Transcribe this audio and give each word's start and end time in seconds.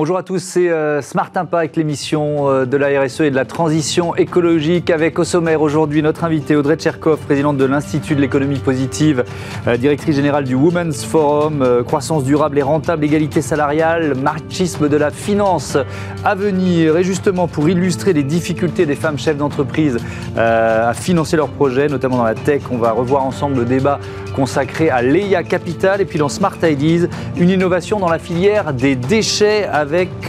Bonjour 0.00 0.16
à 0.16 0.22
tous, 0.22 0.38
c'est 0.38 0.70
euh, 0.70 1.02
Smart 1.02 1.30
Impact, 1.34 1.76
l'émission 1.76 2.48
euh, 2.48 2.64
de 2.64 2.78
la 2.78 3.02
RSE 3.02 3.20
et 3.20 3.30
de 3.30 3.34
la 3.34 3.44
transition 3.44 4.16
écologique 4.16 4.88
avec 4.88 5.18
au 5.18 5.24
sommaire 5.24 5.60
aujourd'hui 5.60 6.00
notre 6.00 6.24
invité 6.24 6.56
Audrey 6.56 6.76
Tcherkov, 6.76 7.18
présidente 7.18 7.58
de 7.58 7.66
l'Institut 7.66 8.14
de 8.14 8.22
l'économie 8.22 8.60
positive, 8.60 9.24
euh, 9.66 9.76
directrice 9.76 10.16
générale 10.16 10.44
du 10.44 10.54
Women's 10.54 11.04
Forum, 11.04 11.84
croissance 11.86 12.24
durable 12.24 12.58
et 12.58 12.62
rentable, 12.62 13.04
égalité 13.04 13.42
salariale, 13.42 14.14
machisme 14.14 14.88
de 14.88 14.96
la 14.96 15.10
finance 15.10 15.76
à 16.24 16.34
venir. 16.34 16.96
Et 16.96 17.04
justement 17.04 17.46
pour 17.46 17.68
illustrer 17.68 18.14
les 18.14 18.22
difficultés 18.22 18.86
des 18.86 18.96
femmes 18.96 19.18
chefs 19.18 19.36
d'entreprise 19.36 19.98
à 20.34 20.94
financer 20.94 21.36
leurs 21.36 21.50
projets, 21.50 21.88
notamment 21.88 22.16
dans 22.16 22.24
la 22.24 22.34
tech, 22.34 22.62
on 22.70 22.78
va 22.78 22.92
revoir 22.92 23.22
ensemble 23.22 23.58
le 23.58 23.64
débat 23.66 24.00
consacré 24.30 24.88
à 24.88 25.02
l'EIA 25.02 25.42
Capital 25.42 26.00
et 26.00 26.06
puis 26.06 26.18
dans 26.18 26.28
Smart 26.30 26.56
Ideas, 26.62 27.08
une 27.36 27.50
innovation 27.50 27.98
dans 27.98 28.08
la 28.08 28.18
filière 28.18 28.72
des 28.72 28.96
déchets 28.96 29.66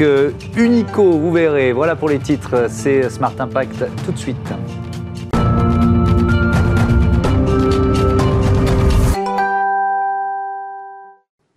euh, 0.02 0.32
Unico, 0.58 1.04
vous 1.04 1.32
verrez. 1.32 1.72
Voilà 1.72 1.96
pour 1.96 2.10
les 2.10 2.20
titres, 2.20 2.68
c'est 2.70 3.10
Smart 3.10 3.34
Impact 3.38 3.86
tout 4.06 4.12
de 4.12 4.18
suite. 4.18 4.38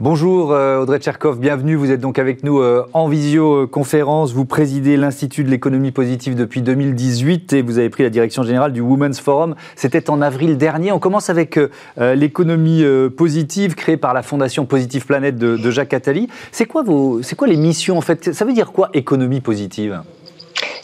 Bonjour 0.05 0.53
euh, 0.53 0.83
Audrey 0.83 0.99
Tcherkov, 0.99 1.39
bienvenue. 1.39 1.77
Vous 1.77 1.91
êtes 1.91 2.03
donc 2.03 2.19
avec 2.19 2.45
nous 2.45 2.61
euh, 2.61 2.87
en 2.93 3.09
visioconférence. 3.09 4.35
Vous 4.35 4.45
présidez 4.45 4.99
l'Institut 4.99 5.45
de 5.45 5.49
l'économie 5.49 5.93
positive 5.93 6.35
depuis 6.35 6.61
2018 6.61 7.55
et 7.55 7.63
vous 7.63 7.79
avez 7.79 7.89
pris 7.89 8.03
la 8.03 8.11
direction 8.11 8.43
générale 8.43 8.75
du 8.75 8.83
Women's 8.83 9.19
Forum. 9.19 9.55
C'était 9.77 10.11
en 10.11 10.21
avril 10.21 10.59
dernier. 10.59 10.93
On 10.93 10.99
commence 10.99 11.31
avec 11.31 11.57
euh, 11.57 12.15
l'économie 12.17 12.85
positive 13.17 13.77
créée 13.77 13.97
par 13.97 14.13
la 14.13 14.23
Fondation 14.23 14.67
Positive 14.67 15.07
Planète 15.07 15.39
de, 15.39 15.71
Jacques 15.71 15.95
Attali. 15.95 16.29
C'est 16.53 16.67
quoi, 16.67 16.83
vos, 16.83 17.23
c'est 17.23 17.35
quoi 17.35 17.49
les 17.49 17.57
missions 17.57 17.97
en 17.97 18.03
fait? 18.03 18.35
Ça 18.35 18.45
veut 18.45 18.53
dire 18.53 18.73
quoi 18.73 18.91
économie 18.93 19.41
positive? 19.41 20.03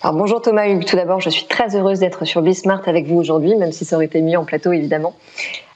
Alors 0.02 0.16
bonjour 0.16 0.40
Thomas 0.40 0.66
Hugues, 0.66 0.86
tout 0.86 0.96
d'abord 0.96 1.20
je 1.20 1.28
suis 1.28 1.44
très 1.44 1.76
heureuse 1.76 1.98
d'être 1.98 2.24
sur 2.24 2.40
Bismart 2.40 2.80
avec 2.86 3.06
vous 3.06 3.18
aujourd'hui, 3.18 3.54
même 3.56 3.70
si 3.70 3.84
ça 3.84 3.96
aurait 3.96 4.06
été 4.06 4.22
mieux 4.22 4.38
en 4.38 4.46
plateau 4.46 4.72
évidemment. 4.72 5.14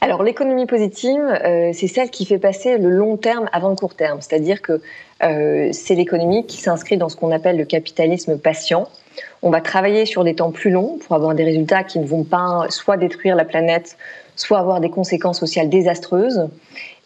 Alors 0.00 0.22
l'économie 0.22 0.64
positive, 0.64 1.20
euh, 1.20 1.72
c'est 1.74 1.88
celle 1.88 2.08
qui 2.08 2.24
fait 2.24 2.38
passer 2.38 2.78
le 2.78 2.88
long 2.88 3.18
terme 3.18 3.50
avant 3.52 3.68
le 3.68 3.76
court 3.76 3.94
terme, 3.94 4.22
c'est-à-dire 4.22 4.62
que 4.62 4.80
euh, 5.22 5.68
c'est 5.72 5.94
l'économie 5.94 6.46
qui 6.46 6.56
s'inscrit 6.56 6.96
dans 6.96 7.10
ce 7.10 7.16
qu'on 7.16 7.32
appelle 7.32 7.58
le 7.58 7.66
capitalisme 7.66 8.38
patient. 8.38 8.88
On 9.42 9.50
va 9.50 9.60
travailler 9.60 10.06
sur 10.06 10.24
des 10.24 10.34
temps 10.34 10.52
plus 10.52 10.70
longs 10.70 10.98
pour 11.06 11.14
avoir 11.14 11.34
des 11.34 11.44
résultats 11.44 11.84
qui 11.84 11.98
ne 11.98 12.06
vont 12.06 12.24
pas 12.24 12.64
soit 12.70 12.96
détruire 12.96 13.36
la 13.36 13.44
planète, 13.44 13.98
soit 14.36 14.58
avoir 14.58 14.80
des 14.80 14.88
conséquences 14.88 15.38
sociales 15.38 15.68
désastreuses. 15.68 16.48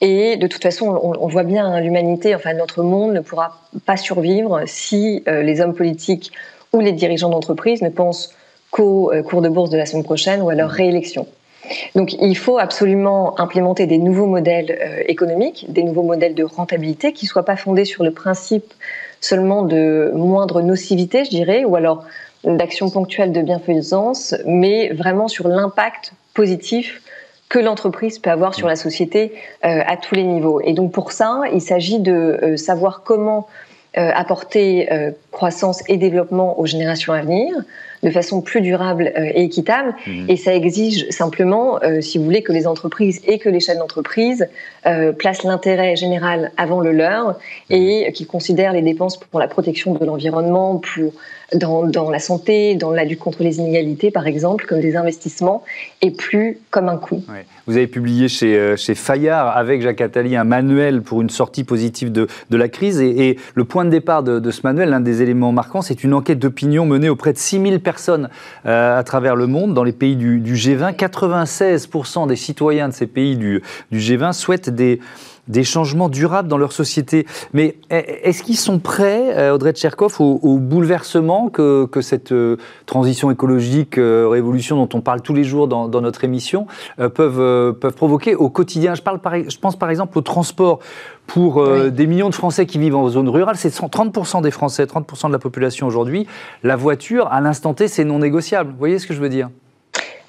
Et 0.00 0.36
de 0.36 0.46
toute 0.46 0.62
façon, 0.62 0.86
on, 0.86 1.26
voit 1.26 1.42
bien 1.42 1.66
hein, 1.66 1.80
l'humanité, 1.80 2.36
enfin 2.36 2.54
notre 2.54 2.84
monde 2.84 3.12
ne 3.12 3.20
pourra 3.20 3.58
pas 3.86 3.96
survivre 3.96 4.62
si 4.66 5.24
euh, 5.26 5.42
les 5.42 5.60
hommes 5.60 5.74
politiques 5.74 6.30
ou 6.72 6.80
les 6.80 6.92
dirigeants 6.92 7.30
d'entreprise 7.30 7.82
ne 7.82 7.88
pensent 7.88 8.34
qu'au 8.70 9.12
euh, 9.12 9.22
cours 9.22 9.42
de 9.42 9.48
bourse 9.48 9.70
de 9.70 9.78
la 9.78 9.86
semaine 9.86 10.04
prochaine 10.04 10.42
ou 10.42 10.50
à 10.50 10.54
leur 10.54 10.70
réélection. 10.70 11.26
Donc 11.94 12.14
il 12.14 12.36
faut 12.36 12.58
absolument 12.58 13.38
implémenter 13.40 13.86
des 13.86 13.98
nouveaux 13.98 14.26
modèles 14.26 14.78
euh, 14.80 15.02
économiques, 15.06 15.66
des 15.68 15.82
nouveaux 15.82 16.02
modèles 16.02 16.34
de 16.34 16.44
rentabilité 16.44 17.12
qui 17.12 17.26
ne 17.26 17.28
soient 17.28 17.44
pas 17.44 17.56
fondés 17.56 17.84
sur 17.84 18.04
le 18.04 18.10
principe 18.10 18.72
seulement 19.20 19.62
de 19.62 20.12
moindre 20.14 20.62
nocivité, 20.62 21.24
je 21.24 21.30
dirais, 21.30 21.64
ou 21.64 21.76
alors 21.76 22.04
d'action 22.44 22.88
ponctuelle 22.88 23.32
de 23.32 23.42
bienfaisance, 23.42 24.34
mais 24.46 24.90
vraiment 24.90 25.26
sur 25.26 25.48
l'impact 25.48 26.12
positif 26.34 27.02
que 27.48 27.58
l'entreprise 27.58 28.18
peut 28.18 28.30
avoir 28.30 28.54
sur 28.54 28.68
la 28.68 28.76
société 28.76 29.32
euh, 29.64 29.80
à 29.86 29.96
tous 29.96 30.14
les 30.14 30.22
niveaux. 30.22 30.60
Et 30.60 30.72
donc 30.72 30.92
pour 30.92 31.12
ça, 31.12 31.42
il 31.52 31.60
s'agit 31.60 31.98
de 31.98 32.54
savoir 32.56 33.02
comment 33.04 33.48
apporter 33.94 34.92
euh, 34.92 35.10
croissance 35.32 35.82
et 35.88 35.96
développement 35.96 36.58
aux 36.58 36.66
générations 36.66 37.12
à 37.12 37.22
venir 37.22 37.54
de 38.02 38.10
façon 38.10 38.40
plus 38.40 38.60
durable 38.60 39.12
euh, 39.16 39.30
et 39.34 39.44
équitable. 39.44 39.94
Mhm. 40.06 40.26
Et 40.28 40.36
ça 40.36 40.54
exige 40.54 41.08
simplement, 41.10 41.78
si 42.00 42.18
vous 42.18 42.24
voulez, 42.24 42.42
que 42.42 42.52
les 42.52 42.66
entreprises 42.66 43.20
et 43.26 43.38
que 43.38 43.48
les 43.48 43.60
chefs 43.60 43.78
d'entreprise 43.78 44.48
placent 45.18 45.42
l'intérêt 45.42 45.96
général 45.96 46.50
avant 46.56 46.80
le 46.80 46.92
leur 46.92 47.38
et 47.70 48.06
mhm. 48.06 48.12
qu'ils 48.12 48.26
considèrent 48.26 48.72
les 48.72 48.82
dépenses 48.82 49.18
pour 49.18 49.40
la 49.40 49.48
protection 49.48 49.94
de 49.94 50.04
l'environnement, 50.04 50.76
pour 50.76 51.12
dans, 51.54 51.86
dans, 51.86 52.10
la 52.10 52.18
santé, 52.18 52.74
dans 52.74 52.90
la 52.90 53.04
lutte 53.04 53.20
contre 53.20 53.42
les 53.42 53.58
inégalités, 53.58 54.10
par 54.10 54.26
exemple, 54.26 54.66
comme 54.66 54.80
des 54.80 54.96
investissements, 54.96 55.64
et 56.02 56.10
plus 56.10 56.58
comme 56.70 56.88
un 56.88 56.96
coût. 56.96 57.22
Vous 57.66 57.76
avez 57.76 57.86
publié 57.86 58.28
chez, 58.28 58.56
euh, 58.56 58.76
chez 58.76 58.94
Fayard, 58.94 59.56
avec 59.56 59.80
Jacques 59.80 60.00
Attali, 60.00 60.36
un 60.36 60.44
manuel 60.44 61.00
pour 61.00 61.22
une 61.22 61.30
sortie 61.30 61.64
positive 61.64 62.12
de, 62.12 62.26
de 62.50 62.56
la 62.56 62.68
crise. 62.68 63.00
Et, 63.00 63.28
et, 63.28 63.38
le 63.54 63.64
point 63.64 63.84
de 63.84 63.90
départ 63.90 64.22
de, 64.22 64.38
de 64.38 64.50
ce 64.50 64.60
manuel, 64.64 64.90
l'un 64.90 65.00
des 65.00 65.22
éléments 65.22 65.52
marquants, 65.52 65.82
c'est 65.82 66.04
une 66.04 66.12
enquête 66.12 66.38
d'opinion 66.38 66.84
menée 66.84 67.08
auprès 67.08 67.32
de 67.32 67.38
6000 67.38 67.80
personnes 67.80 67.87
euh, 68.66 68.98
à 68.98 69.02
travers 69.02 69.36
le 69.36 69.46
monde, 69.46 69.74
dans 69.74 69.84
les 69.84 69.92
pays 69.92 70.16
du, 70.16 70.40
du 70.40 70.54
G20. 70.54 70.94
96% 70.94 72.26
des 72.26 72.36
citoyens 72.36 72.88
de 72.88 72.94
ces 72.94 73.06
pays 73.06 73.36
du 73.36 73.62
G20 73.92 74.32
souhaitent 74.32 74.70
des 74.70 75.00
des 75.48 75.64
changements 75.64 76.08
durables 76.08 76.48
dans 76.48 76.58
leur 76.58 76.72
société. 76.72 77.26
Mais 77.52 77.76
est-ce 77.90 78.42
qu'ils 78.42 78.56
sont 78.56 78.78
prêts, 78.78 79.36
euh, 79.36 79.54
Audrey 79.54 79.72
Tcherkov, 79.72 80.16
au, 80.20 80.58
bouleversement 80.58 81.48
que, 81.48 81.86
que 81.86 82.00
cette 82.00 82.32
euh, 82.32 82.56
transition 82.86 83.30
écologique, 83.30 83.98
euh, 83.98 84.28
révolution 84.28 84.76
dont 84.76 84.88
on 84.96 85.00
parle 85.00 85.22
tous 85.22 85.34
les 85.34 85.44
jours 85.44 85.68
dans, 85.68 85.88
notre 86.00 86.24
émission, 86.24 86.66
peuvent, 86.96 87.72
peuvent 87.74 87.94
provoquer 87.94 88.34
au 88.34 88.50
quotidien? 88.50 88.94
Je, 88.94 89.02
parle 89.02 89.18
par, 89.18 89.34
je 89.36 89.58
pense 89.58 89.76
par 89.76 89.90
exemple 89.90 90.16
au 90.18 90.20
transport. 90.20 90.78
Pour 91.26 91.62
des 91.90 92.06
millions 92.06 92.30
de 92.30 92.34
Français 92.34 92.64
qui 92.64 92.78
vivent 92.78 92.96
en 92.96 93.06
zone 93.08 93.28
rurale, 93.28 93.56
c'est 93.56 93.68
30% 93.68 94.40
des 94.40 94.50
Français, 94.50 94.86
30% 94.86 95.26
de 95.26 95.32
la 95.32 95.38
population 95.38 95.86
aujourd'hui. 95.86 96.26
La 96.62 96.74
voiture, 96.74 97.28
à 97.30 97.42
l'instant 97.42 97.74
T, 97.74 97.86
c'est 97.86 98.04
non 98.04 98.18
négociable. 98.18 98.70
Vous 98.70 98.78
voyez 98.78 98.98
ce 98.98 99.06
que 99.06 99.12
je 99.12 99.20
veux 99.20 99.28
dire? 99.28 99.50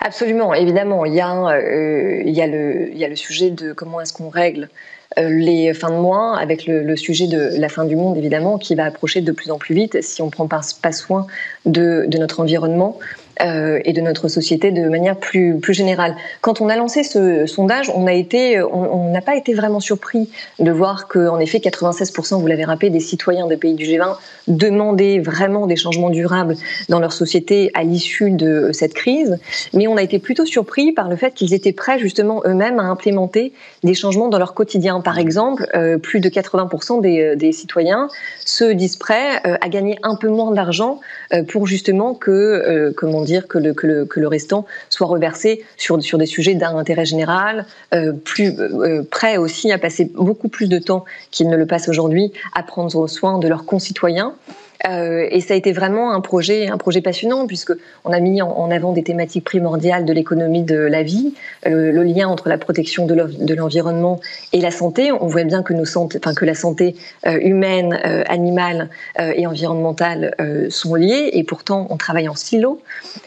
Absolument, 0.02 0.54
évidemment. 0.54 1.06
Il 1.06 1.14
y, 1.14 1.22
a, 1.22 2.22
il, 2.26 2.34
y 2.34 2.42
a 2.42 2.48
le, 2.48 2.90
il 2.92 2.98
y 2.98 3.06
a 3.06 3.08
le 3.08 3.16
sujet 3.16 3.50
de 3.50 3.72
comment 3.72 4.02
est-ce 4.02 4.12
qu'on 4.12 4.28
règle 4.28 4.68
les 5.18 5.74
fins 5.74 5.90
de 5.90 5.96
mois, 5.96 6.38
avec 6.38 6.66
le, 6.66 6.96
sujet 6.96 7.28
de 7.28 7.52
la 7.58 7.70
fin 7.70 7.86
du 7.86 7.96
monde 7.96 8.18
évidemment, 8.18 8.58
qui 8.58 8.76
va 8.76 8.86
approcher 8.86 9.22
de 9.22 9.32
plus 9.32 9.52
en 9.52 9.58
plus 9.58 9.76
vite 9.76 10.02
si 10.02 10.22
on 10.22 10.28
ne 10.28 10.32
prend 10.32 10.48
pas, 10.48 10.62
soin 10.92 11.28
de 11.66 12.08
notre 12.18 12.40
environnement. 12.40 13.00
Euh, 13.42 13.80
et 13.86 13.94
de 13.94 14.02
notre 14.02 14.28
société 14.28 14.72
de 14.72 14.90
manière 14.90 15.16
plus, 15.16 15.60
plus 15.60 15.74
générale. 15.74 16.14
Quand 16.42 16.60
on 16.60 16.68
a 16.68 16.76
lancé 16.76 17.04
ce 17.04 17.46
sondage, 17.46 17.90
on 17.96 18.06
a 18.06 18.12
été, 18.12 18.62
on 18.62 19.10
n'a 19.12 19.22
pas 19.22 19.38
été 19.38 19.54
vraiment 19.54 19.80
surpris 19.80 20.30
de 20.60 20.70
voir 20.72 21.08
que, 21.08 21.30
en 21.30 21.40
effet, 21.40 21.60
96%, 21.60 22.42
vous 22.42 22.48
l'avez 22.48 22.66
rappelé, 22.66 22.90
des 22.90 23.00
citoyens 23.00 23.48
des 23.48 23.56
pays 23.56 23.76
du 23.76 23.86
G20 23.86 24.18
demandaient 24.50 25.20
vraiment 25.20 25.68
des 25.68 25.78
changements 25.78 26.10
durables 26.10 26.56
dans 26.90 27.00
leur 27.00 27.14
société 27.14 27.72
à 27.76 27.84
l'issue 27.84 28.32
de 28.32 28.72
cette 28.74 28.94
crise. 28.94 29.38
Mais 29.74 29.88
on 29.88 29.96
a 29.96 30.04
été 30.04 30.20
plutôt 30.20 30.46
surpris 30.46 30.92
par 30.92 31.08
le 31.08 31.16
fait 31.16 31.34
qu'ils 31.34 31.54
étaient 31.54 31.72
prêts 31.72 31.98
justement 31.98 32.42
eux-mêmes 32.46 32.80
à 32.80 32.84
implémenter 32.84 33.54
des 33.84 33.94
changements 33.94 34.28
dans 34.28 34.40
leur 34.40 34.54
quotidien. 34.54 35.00
Par 35.00 35.18
exemple, 35.18 35.66
euh, 35.76 35.98
plus 35.98 36.20
de 36.20 36.28
80% 36.28 37.00
des, 37.00 37.22
euh, 37.22 37.36
des, 37.38 37.54
citoyens 37.54 38.10
se 38.44 38.66
disent 38.66 38.98
prêts 38.98 39.42
à 39.44 39.70
gagner 39.70 39.98
un 40.04 40.16
peu 40.16 40.28
moins 40.28 40.52
d'argent 40.52 41.00
pour 41.48 41.68
justement 41.68 42.14
que, 42.14 42.94
comment 42.96 43.22
dire 43.22 43.29
que 43.48 43.58
le, 43.58 43.74
que 43.74 44.20
le, 44.20 44.28
restant 44.28 44.66
soit 44.90 45.08
reversé 45.08 45.64
sur, 45.78 45.98
des 45.98 46.26
sujets 46.26 46.56
d'intérêt 46.56 47.06
général, 47.06 47.66
euh, 47.94 48.14
plus 48.14 48.54
euh, 48.60 49.04
prêts 49.10 49.38
aussi 49.38 49.72
à 49.72 49.78
passer 49.78 50.12
beaucoup 50.16 50.50
plus 50.50 50.68
de 50.68 50.80
temps 50.80 51.06
qu'ils 51.32 51.50
ne 51.50 51.58
le 51.58 51.66
passent 51.66 51.90
aujourd'hui 51.90 52.32
à 52.54 52.64
prendre 52.64 53.08
soin 53.08 53.40
de 53.40 53.48
leurs 53.48 53.66
concitoyens. 53.66 54.36
Euh, 54.88 55.28
et 55.30 55.42
ça 55.42 55.56
a 55.56 55.58
été 55.58 55.74
vraiment 55.74 56.14
un 56.14 56.22
projet, 56.22 56.68
un 56.68 56.78
projet 56.78 57.02
passionnant 57.02 57.48
puisque 57.48 57.74
on 58.06 58.14
a 58.14 58.20
mis 58.20 58.42
en, 58.42 58.72
avant 58.72 58.94
des 58.94 59.04
thématiques 59.04 59.44
primordiales 59.44 60.06
de 60.06 60.14
l'économie 60.14 60.64
de 60.64 60.78
la 60.78 61.04
vie, 61.04 61.34
euh, 61.66 61.92
le 61.92 62.04
lien 62.04 62.30
entre 62.30 62.48
la 62.48 62.58
protection 62.58 63.06
de 63.06 63.54
l'environnement 63.54 64.22
et 64.54 64.62
la 64.62 64.72
santé. 64.72 65.12
On 65.12 65.28
voit 65.28 65.44
bien 65.44 65.64
que 65.64 66.46
la 66.46 66.56
santé 66.56 66.96
euh, 67.28 67.38
humaine, 67.42 68.00
animale 68.28 68.90
et 69.18 69.48
environnementale 69.48 70.36
sont 70.70 70.96
liées 70.96 71.32
et 71.34 71.44
pourtant 71.44 71.88
on 71.90 71.98
travaille 71.98 72.30
en 72.30 72.36
silo. 72.36 72.82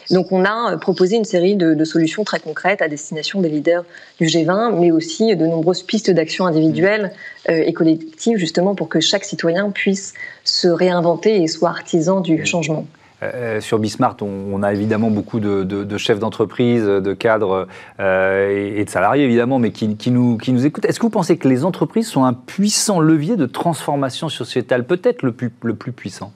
Donc 0.09 0.31
on 0.31 0.45
a 0.45 0.77
proposé 0.77 1.17
une 1.17 1.25
série 1.25 1.55
de, 1.55 1.73
de, 1.73 1.85
solutions 1.85 2.23
très 2.23 2.39
concrètes 2.39 2.81
à 2.81 2.87
destination 2.87 3.41
des 3.41 3.49
leaders 3.49 3.83
du 4.19 4.25
G20, 4.25 4.79
mais 4.79 4.91
aussi 4.91 5.35
de 5.35 5.45
nombreuses 5.45 5.83
pistes 5.83 6.11
d'action 6.11 6.45
individuelles 6.45 7.11
et 7.47 7.73
collectives 7.73 8.37
justement 8.37 8.75
pour 8.75 8.89
que 8.89 8.99
chaque 8.99 9.25
citoyen 9.25 9.69
puisse 9.69 10.13
se 10.43 10.67
réinventer 10.67 11.42
et 11.43 11.47
soit 11.47 11.69
artisan 11.69 12.21
du 12.21 12.45
changement. 12.45 12.85
Euh, 13.21 13.61
sur 13.61 13.79
Bismart, 13.79 14.17
on, 14.21 14.63
a 14.63 14.73
évidemment 14.73 15.09
beaucoup 15.09 15.39
de, 15.39 15.97
chefs 15.97 16.19
d'entreprise, 16.19 16.83
de 16.83 17.13
cadres 17.13 17.67
euh, 17.99 18.75
et, 18.77 18.83
de 18.83 18.89
salariés 18.89 19.23
évidemment, 19.23 19.59
mais 19.59 19.71
qui, 19.71 19.87
nous, 20.11 20.37
qui 20.37 20.51
nous 20.51 20.65
écoutent. 20.65 20.85
Est-ce 20.85 20.99
que 20.99 21.05
vous 21.05 21.09
pensez 21.09 21.37
que 21.37 21.47
les 21.47 21.63
entreprises 21.63 22.07
sont 22.07 22.25
un 22.25 22.33
puissant 22.33 22.99
levier 22.99 23.37
de 23.37 23.45
transformation 23.45 24.29
sociétale, 24.29 24.85
peut-être 24.85 25.23
le 25.23 25.31
plus, 25.31 25.51
le 25.61 25.73
plus 25.73 25.91
puissant? 25.91 26.33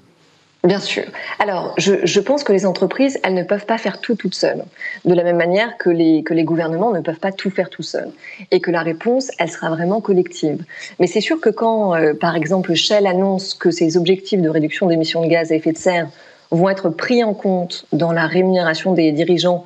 Bien 0.63 0.79
sûr. 0.79 1.03
Alors, 1.39 1.75
je, 1.77 2.19
pense 2.19 2.43
que 2.43 2.51
les 2.51 2.65
entreprises, 2.65 3.19
elles 3.23 3.35
ne 3.35 3.43
peuvent 3.43 3.65
pas 3.65 3.77
faire 3.77 4.01
tout 4.01 4.15
toutes 4.15 4.33
seules, 4.33 4.63
de 5.05 5.13
la 5.13 5.23
même 5.23 5.37
manière 5.37 5.77
que 5.77 5.89
les, 5.89 6.23
que 6.23 6.33
gouvernements 6.33 6.91
ne 6.91 6.99
peuvent 6.99 7.19
pas 7.19 7.31
tout 7.31 7.51
faire 7.51 7.69
tout 7.69 7.83
seuls, 7.83 8.11
et 8.51 8.59
que 8.59 8.71
la 8.71 8.81
réponse, 8.81 9.31
elle 9.39 9.49
sera 9.49 9.69
vraiment 9.69 10.01
collective. 10.01 10.63
Mais 10.99 11.07
c'est 11.07 11.21
sûr 11.21 11.39
que 11.39 11.49
quand, 11.49 11.95
euh, 11.95 12.13
par 12.13 12.35
exemple, 12.35 12.73
Shell 12.73 13.05
annonce 13.05 13.53
que 13.53 13.71
ses 13.71 13.97
objectifs 13.97 14.41
de 14.41 14.49
réduction 14.49 14.87
d'émissions 14.87 15.21
de 15.21 15.27
gaz 15.27 15.51
à 15.51 15.55
effet 15.55 15.71
de 15.71 15.77
serre 15.77 16.09
vont 16.51 16.69
être 16.69 16.89
pris 16.89 17.23
en 17.23 17.33
compte 17.33 17.85
dans 17.91 18.11
la 18.11 18.25
rémunération 18.25 18.93
des 18.93 19.11
dirigeants 19.11 19.63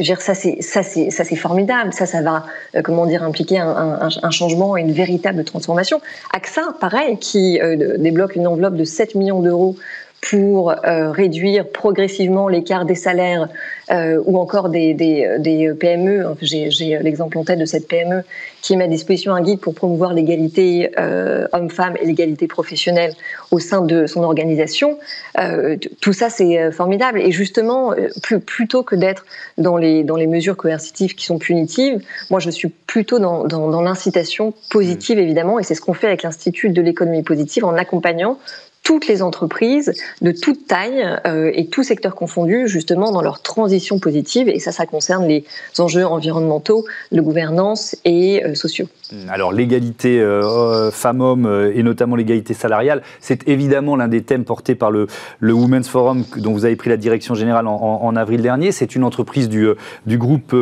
dire, 0.00 0.20
ça 0.20 0.34
c'est 0.34 0.60
ça 0.62 0.82
c'est 0.82 1.10
ça 1.10 1.24
c'est 1.24 1.36
formidable. 1.36 1.92
Ça 1.92 2.06
ça 2.06 2.22
va 2.22 2.46
euh, 2.74 2.82
comment 2.82 3.06
dire 3.06 3.22
impliquer 3.22 3.58
un, 3.58 3.68
un, 3.68 4.08
un, 4.22 4.30
changement, 4.30 4.76
une 4.76 4.92
véritable 4.92 5.44
transformation. 5.44 6.00
AXA, 6.32 6.74
pareil, 6.80 7.18
qui 7.18 7.60
euh, 7.60 7.96
débloque 7.98 8.36
une 8.36 8.46
enveloppe 8.46 8.76
de 8.76 8.84
7 8.84 9.14
millions 9.14 9.40
d'euros 9.40 9.76
pour 10.22 10.70
euh, 10.70 11.10
réduire 11.10 11.68
progressivement 11.68 12.46
l'écart 12.46 12.84
des 12.84 12.94
salaires 12.94 13.48
euh, 13.90 14.22
ou 14.24 14.38
encore 14.38 14.68
des, 14.68 14.94
des, 14.94 15.36
des 15.40 15.74
PME. 15.74 16.24
J'ai 16.40 16.98
l'exemple 17.00 17.36
en 17.38 17.44
tête 17.44 17.58
de 17.58 17.64
cette 17.64 17.88
PME 17.88 18.22
qui 18.62 18.76
met 18.76 18.84
à 18.84 18.86
disposition 18.86 19.34
un 19.34 19.42
guide 19.42 19.58
pour 19.58 19.74
promouvoir 19.74 20.14
l'égalité 20.14 20.92
euh, 20.96 21.48
homme-femme 21.52 21.96
et 22.00 22.06
l'égalité 22.06 22.46
professionnelle 22.46 23.14
au 23.50 23.58
sein 23.58 23.82
de 23.82 24.06
son 24.06 24.22
organisation. 24.22 24.96
Euh, 25.40 25.76
tout 26.00 26.12
ça, 26.12 26.30
c'est 26.30 26.70
formidable. 26.70 27.20
Et 27.20 27.32
justement, 27.32 27.92
plus, 28.22 28.38
plutôt 28.38 28.84
que 28.84 28.94
d'être 28.94 29.26
dans 29.58 29.76
les, 29.76 30.04
dans 30.04 30.16
les 30.16 30.28
mesures 30.28 30.56
coercitives 30.56 31.16
qui 31.16 31.26
sont 31.26 31.38
punitives, 31.38 32.00
moi, 32.30 32.38
je 32.38 32.48
suis 32.48 32.68
plutôt 32.68 33.18
dans, 33.18 33.44
dans, 33.44 33.68
dans 33.68 33.82
l'incitation 33.82 34.54
positive, 34.70 35.18
mmh. 35.18 35.22
évidemment, 35.22 35.58
et 35.58 35.64
c'est 35.64 35.74
ce 35.74 35.80
qu'on 35.80 35.94
fait 35.94 36.06
avec 36.06 36.22
l'Institut 36.22 36.70
de 36.70 36.80
l'économie 36.80 37.24
positive 37.24 37.64
en 37.64 37.74
accompagnant 37.74 38.38
toutes 38.82 39.06
les 39.06 39.22
entreprises 39.22 39.92
de 40.20 40.32
toute 40.32 40.66
taille 40.66 41.06
euh, 41.26 41.50
et 41.54 41.66
tous 41.68 41.82
secteurs 41.82 42.14
confondus 42.14 42.68
justement 42.68 43.12
dans 43.12 43.22
leur 43.22 43.40
transition 43.40 43.98
positive 43.98 44.48
et 44.48 44.58
ça 44.58 44.72
ça 44.72 44.86
concerne 44.86 45.26
les 45.26 45.44
enjeux 45.78 46.04
environnementaux, 46.04 46.84
de 47.12 47.20
gouvernance 47.20 47.96
et 48.04 48.44
euh, 48.44 48.54
sociaux. 48.54 48.86
Alors 49.28 49.52
l'égalité 49.52 50.20
euh, 50.20 50.90
femmes-hommes 50.90 51.70
et 51.74 51.82
notamment 51.82 52.16
l'égalité 52.16 52.54
salariale, 52.54 53.02
c'est 53.20 53.48
évidemment 53.48 53.94
l'un 53.96 54.08
des 54.08 54.22
thèmes 54.22 54.44
portés 54.44 54.74
par 54.74 54.90
le, 54.90 55.06
le 55.38 55.52
Women's 55.52 55.88
Forum 55.88 56.24
dont 56.36 56.52
vous 56.52 56.64
avez 56.64 56.76
pris 56.76 56.90
la 56.90 56.96
direction 56.96 57.34
générale 57.34 57.66
en, 57.66 57.76
en, 58.02 58.16
avril 58.16 58.42
dernier. 58.42 58.72
C'est 58.72 58.94
une 58.94 59.04
entreprise 59.04 59.48
du, 59.48 59.68
du 60.06 60.18
groupe 60.18 60.54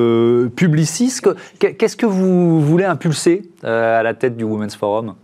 Publicis. 0.57 1.21
Qu'est-ce 1.59 1.97
que 1.97 2.07
vous 2.07 2.61
voulez 2.61 2.85
impulser 2.85 3.43
à 3.63 4.03
la 4.03 4.15
tête 4.15 4.37
du 4.37 4.45
Women's 4.45 4.77
Forum? 4.77 5.15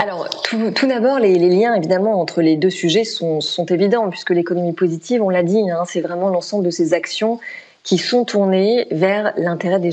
Alors, 0.00 0.28
tout, 0.44 0.86
d'abord, 0.86 1.18
les, 1.18 1.36
liens 1.38 1.74
évidemment 1.74 2.20
entre 2.20 2.40
les 2.40 2.56
deux 2.56 2.70
sujets 2.70 3.02
sont, 3.02 3.40
évidents, 3.68 4.08
puisque 4.10 4.30
l'économie 4.30 4.72
positive, 4.72 5.24
on 5.24 5.28
l'a 5.28 5.42
dit, 5.42 5.68
hein, 5.68 5.82
c'est 5.86 6.00
vraiment 6.00 6.28
l'ensemble 6.28 6.64
de 6.64 6.70
ces 6.70 6.94
actions 6.94 7.40
qui 7.82 7.98
sont 7.98 8.24
tournées 8.24 8.86
vers 8.92 9.32
l'intérêt 9.36 9.80
des, 9.80 9.90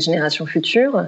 générations 0.00 0.44
futures. 0.44 1.06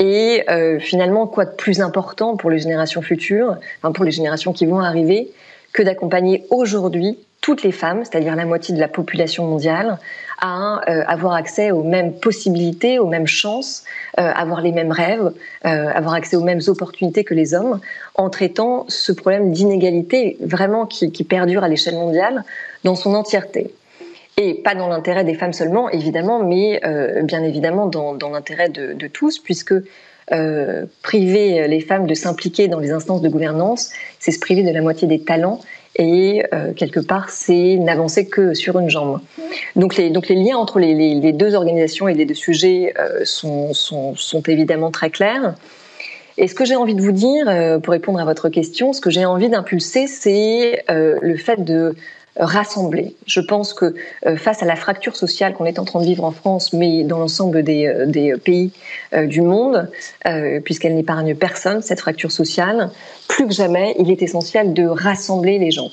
Et 0.00 0.42
euh, 0.50 0.80
finalement, 0.80 1.28
quoi 1.28 1.44
de 1.44 1.52
plus 1.52 1.80
important 1.80 2.36
pour 2.36 2.50
les 2.50 2.58
générations 2.58 3.00
futures, 3.00 3.58
enfin 3.80 3.92
pour 3.92 4.04
les 4.04 4.10
générations 4.10 4.52
qui 4.52 4.66
vont 4.66 4.80
arriver, 4.80 5.30
que 5.72 5.82
d'accompagner 5.82 6.46
aujourd'hui 6.50 7.16
toutes 7.44 7.62
les 7.62 7.72
femmes, 7.72 8.04
c'est-à-dire 8.04 8.34
la 8.36 8.46
moitié 8.46 8.74
de 8.74 8.80
la 8.80 8.88
population 8.88 9.44
mondiale, 9.44 9.98
à 10.40 10.80
euh, 10.88 11.04
avoir 11.06 11.34
accès 11.34 11.72
aux 11.72 11.82
mêmes 11.82 12.14
possibilités, 12.14 12.98
aux 12.98 13.06
mêmes 13.06 13.26
chances, 13.26 13.84
euh, 14.18 14.22
avoir 14.34 14.62
les 14.62 14.72
mêmes 14.72 14.90
rêves, 14.90 15.30
euh, 15.66 15.90
avoir 15.92 16.14
accès 16.14 16.36
aux 16.36 16.42
mêmes 16.42 16.62
opportunités 16.68 17.22
que 17.22 17.34
les 17.34 17.52
hommes, 17.52 17.80
en 18.14 18.30
traitant 18.30 18.86
ce 18.88 19.12
problème 19.12 19.52
d'inégalité 19.52 20.38
vraiment 20.40 20.86
qui, 20.86 21.10
perdure 21.24 21.62
à 21.64 21.68
l'échelle 21.68 21.96
mondiale 21.96 22.44
dans 22.82 22.94
son 22.94 23.14
entièreté. 23.14 23.74
Et 24.38 24.54
pas 24.54 24.74
dans 24.74 24.88
l'intérêt 24.88 25.24
des 25.24 25.34
femmes 25.34 25.52
seulement, 25.52 25.90
évidemment, 25.90 26.42
mais 26.42 26.80
bien 27.24 27.42
évidemment 27.42 27.86
dans, 27.86 28.30
l'intérêt 28.30 28.70
de, 28.70 28.94
de, 28.94 29.06
tous, 29.06 29.38
puisque 29.38 29.74
priver 31.02 31.68
les 31.68 31.80
femmes 31.80 32.06
de 32.06 32.14
s'impliquer 32.14 32.68
dans 32.68 32.80
les 32.80 32.90
instances 32.90 33.20
de 33.20 33.28
gouvernance, 33.28 33.90
c'est 34.18 34.32
se 34.32 34.40
priver 34.40 34.62
de 34.62 34.72
la 34.72 34.80
moitié 34.80 35.06
des 35.06 35.20
talents 35.22 35.60
et 35.96 36.44
euh, 36.52 36.72
quelque 36.72 37.00
part 37.00 37.30
c'est 37.30 37.76
n'avancer 37.76 38.26
que 38.26 38.54
sur 38.54 38.78
une 38.78 38.90
jambe. 38.90 39.20
Donc 39.76 39.96
les, 39.96 40.10
donc 40.10 40.28
les 40.28 40.34
liens 40.34 40.56
entre 40.56 40.78
les, 40.78 40.94
les, 40.94 41.32
deux 41.32 41.54
organisations 41.54 42.08
et 42.08 42.14
les 42.14 42.24
deux 42.24 42.34
sujets 42.34 42.94
euh, 42.98 43.24
sont, 43.24 43.72
sont, 43.74 44.14
sont, 44.16 44.42
évidemment 44.42 44.90
très 44.90 45.10
clairs. 45.10 45.54
Et 46.36 46.48
ce 46.48 46.54
que 46.54 46.64
j'ai 46.64 46.74
envie 46.74 46.96
de 46.96 47.00
vous 47.00 47.12
dire, 47.12 47.46
euh, 47.48 47.78
pour 47.78 47.92
répondre 47.92 48.18
à 48.18 48.24
votre 48.24 48.48
question, 48.48 48.92
ce 48.92 49.00
que 49.00 49.10
j'ai 49.10 49.24
envie 49.24 49.48
d'impulser, 49.48 50.06
c'est 50.08 50.82
le 50.88 51.36
fait 51.36 51.62
de 51.64 51.94
rassembler. 52.36 53.14
Je 53.26 53.40
pense 53.40 53.74
que 53.74 53.94
euh, 54.26 54.36
face 54.36 54.62
à 54.62 54.66
la 54.66 54.76
fracture 54.76 55.16
sociale 55.16 55.54
qu'on 55.54 55.64
est 55.64 55.78
en 55.78 55.84
train 55.84 56.00
de 56.00 56.06
vivre 56.06 56.24
en 56.24 56.32
France, 56.32 56.72
mais 56.72 57.04
dans 57.04 57.18
l'ensemble 57.18 57.62
des, 57.62 57.86
euh, 57.86 58.06
des, 58.06 58.34
pays 58.36 58.72
euh, 59.14 59.26
du 59.26 59.40
monde, 59.40 59.90
puisqu'elle 60.64 60.94
n'épargne 60.94 61.34
personne, 61.34 61.82
cette 61.82 62.00
fracture 62.00 62.32
sociale, 62.32 62.90
plus 63.28 63.46
que 63.46 63.52
jamais, 63.52 63.94
il 63.98 64.10
est 64.10 64.22
essentiel 64.22 64.72
de 64.72 64.86
rassembler 64.86 65.58
les 65.58 65.70
gens. 65.70 65.90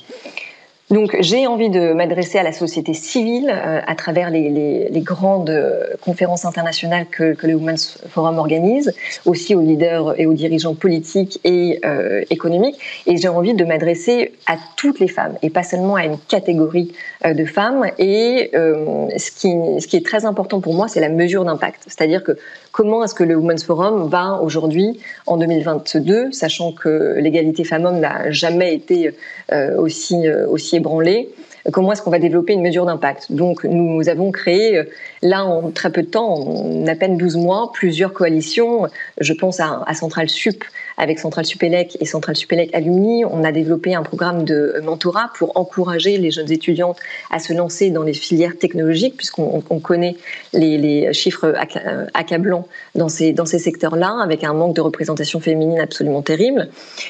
Donc 0.92 1.16
j'ai 1.20 1.46
envie 1.46 1.70
de 1.70 1.94
m'adresser 1.94 2.36
à 2.38 2.42
la 2.42 2.52
société 2.52 2.92
civile 2.92 3.48
euh, 3.48 3.80
à 3.86 3.94
travers 3.94 4.28
les, 4.28 4.50
les, 4.50 4.88
les, 4.90 5.00
grandes 5.00 5.48
euh, 5.48 5.84
conférences 6.02 6.44
internationales 6.44 7.06
que, 7.10 7.32
que, 7.32 7.46
le 7.46 7.54
Women's 7.54 7.98
Forum 8.10 8.36
organise, 8.36 8.92
aussi 9.24 9.54
aux 9.54 9.62
leaders 9.62 10.20
et 10.20 10.26
aux 10.26 10.34
dirigeants 10.34 10.74
politiques 10.74 11.40
et 11.44 11.80
euh, 11.86 12.22
économiques. 12.28 12.78
Et 13.06 13.16
j'ai 13.16 13.28
envie 13.28 13.54
de 13.54 13.64
m'adresser 13.64 14.34
à 14.46 14.58
toutes 14.76 15.00
les 15.00 15.08
femmes 15.08 15.38
et 15.40 15.48
pas 15.48 15.62
seulement 15.62 15.94
à 15.94 16.04
une 16.04 16.18
catégorie 16.18 16.92
euh, 17.24 17.32
de 17.32 17.46
femmes. 17.46 17.86
Et 17.98 18.50
ce, 18.52 19.30
qui, 19.30 19.80
ce 19.80 19.86
qui 19.86 19.96
est 19.96 20.04
très 20.04 20.26
important 20.26 20.60
pour 20.60 20.74
moi, 20.74 20.88
c'est 20.88 21.00
la 21.00 21.08
mesure 21.08 21.46
d'impact. 21.46 21.84
C'est-à-dire 21.86 22.22
que 22.22 22.36
comment 22.70 23.02
est-ce 23.02 23.14
que 23.14 23.24
le 23.24 23.34
Women's 23.34 23.64
Forum 23.64 24.08
va 24.10 24.40
aujourd'hui, 24.42 25.00
en 25.26 25.38
2022, 25.38 26.32
sachant 26.32 26.72
que 26.72 27.16
l'égalité 27.18 27.64
femmes-hommes 27.64 28.00
n'a 28.00 28.30
jamais 28.30 28.74
été 28.74 29.14
aussi, 29.78 30.28
aussi 30.28 30.81
comment 31.70 31.92
est-ce 31.92 32.02
qu'on 32.02 32.10
va 32.10 32.18
développer 32.18 32.54
une 32.54 32.62
mesure 32.62 32.86
d'impact? 32.86 33.32
Donc 33.32 33.64
nous 33.64 34.08
avons 34.08 34.32
créé, 34.32 34.78
euh, 34.78 34.84
là 35.22 35.44
en 35.44 35.70
très 35.70 35.92
peu 35.92 36.02
de 36.02 36.08
temps, 36.08 36.34
en 36.34 36.86
à 36.86 36.94
peine 36.94 37.16
12 37.16 37.36
mois, 37.36 37.70
plusieurs 37.72 38.12
coalitions. 38.12 38.86
Je 39.20 39.32
pense 39.32 39.60
à, 39.60 39.82
à 39.86 39.94
Centrale 39.94 40.28
Sup 40.28 40.64
avec 40.96 41.18
Centrale 41.18 41.44
Supélec 41.44 41.96
et 42.00 42.04
Centrale 42.04 42.36
Supélec 42.36 42.74
Alumni. 42.74 43.24
On 43.24 43.44
a 43.44 43.52
développé 43.52 43.94
un 43.94 44.02
programme 44.02 44.44
de 44.44 44.80
mentorat 44.82 45.30
pour 45.36 45.56
encourager 45.56 46.18
les 46.18 46.30
jeunes 46.30 46.50
étudiantes 46.50 46.98
à 47.30 47.38
se 47.38 47.52
lancer 47.52 47.90
dans 47.90 48.02
les 48.02 48.12
filières 48.12 48.58
technologiques, 48.58 49.16
puisqu'on 49.16 49.60
connaît 49.80 50.16
les, 50.52 51.12
chiffres 51.12 51.54
accablants 52.14 52.66
dans 52.94 53.08
ces, 53.08 53.32
dans 53.32 53.46
ces 53.46 53.58
secteurs-là, 53.58 54.18
avec 54.22 54.44
un 54.44 54.52
manque 54.52 54.76
de 54.76 54.80
représentation 54.80 55.40
féminine 55.40 55.80
absolument 55.80 56.22
terrible. 56.22 56.68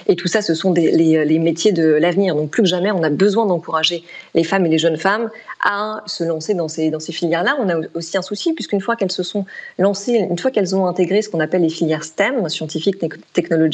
Et 0.08 0.16
tout 0.16 0.28
ça, 0.28 0.42
ce 0.42 0.54
sont 0.54 0.72
les, 0.72 1.24
les 1.24 1.38
métiers 1.38 1.72
de 1.72 1.86
l'avenir. 1.86 2.34
Donc 2.34 2.50
plus 2.50 2.62
que 2.62 2.68
jamais, 2.68 2.90
on 2.90 3.02
a 3.02 3.10
besoin 3.10 3.46
d'encourager 3.46 4.04
les 4.34 4.44
femmes 4.44 4.66
et 4.66 4.68
les 4.68 4.78
jeunes 4.78 4.96
femmes 4.96 5.30
à 5.64 6.02
se 6.06 6.24
lancer 6.24 6.54
dans 6.54 6.68
ces, 6.68 6.90
dans 6.90 7.00
ces 7.00 7.12
filières-là. 7.12 7.56
On 7.60 7.68
a 7.68 7.76
aussi 7.94 8.16
un 8.16 8.22
souci, 8.22 8.52
puisqu'une 8.52 8.80
fois 8.80 8.96
qu'elles 8.96 9.12
se 9.12 9.22
sont 9.22 9.44
lancées, 9.78 10.14
une 10.14 10.38
fois 10.38 10.50
qu'elles 10.50 10.74
ont 10.74 10.86
intégré 10.86 11.22
ce 11.22 11.28
qu'on 11.28 11.40
appelle 11.40 11.62
les 11.62 11.68
filières 11.68 12.04
STEM, 12.04 12.48
scientifiques, 12.48 12.96
technologiques, 13.32 13.71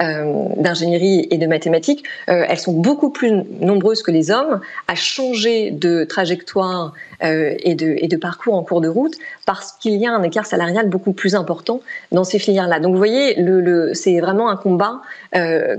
euh, 0.00 0.48
d'ingénierie 0.56 1.26
et 1.30 1.38
de 1.38 1.46
mathématiques, 1.46 2.04
euh, 2.28 2.44
elles 2.48 2.58
sont 2.58 2.72
beaucoup 2.72 3.10
plus 3.10 3.32
nombreuses 3.60 4.02
que 4.02 4.10
les 4.10 4.30
hommes 4.30 4.60
à 4.88 4.94
changer 4.94 5.70
de 5.70 6.04
trajectoire 6.04 6.92
euh, 7.22 7.54
et, 7.58 7.74
de, 7.74 7.94
et 7.98 8.08
de 8.08 8.16
parcours 8.16 8.54
en 8.54 8.62
cours 8.62 8.80
de 8.80 8.88
route, 8.88 9.14
parce 9.46 9.72
qu'il 9.72 9.94
y 9.94 10.06
a 10.06 10.12
un 10.12 10.22
écart 10.22 10.46
salarial 10.46 10.88
beaucoup 10.88 11.12
plus 11.12 11.34
important 11.34 11.80
dans 12.10 12.24
ces 12.24 12.38
filières-là. 12.38 12.80
Donc 12.80 12.92
vous 12.92 12.98
voyez, 12.98 13.34
le, 13.40 13.60
le, 13.60 13.94
c'est 13.94 14.20
vraiment 14.20 14.48
un 14.50 14.56
combat, 14.56 15.00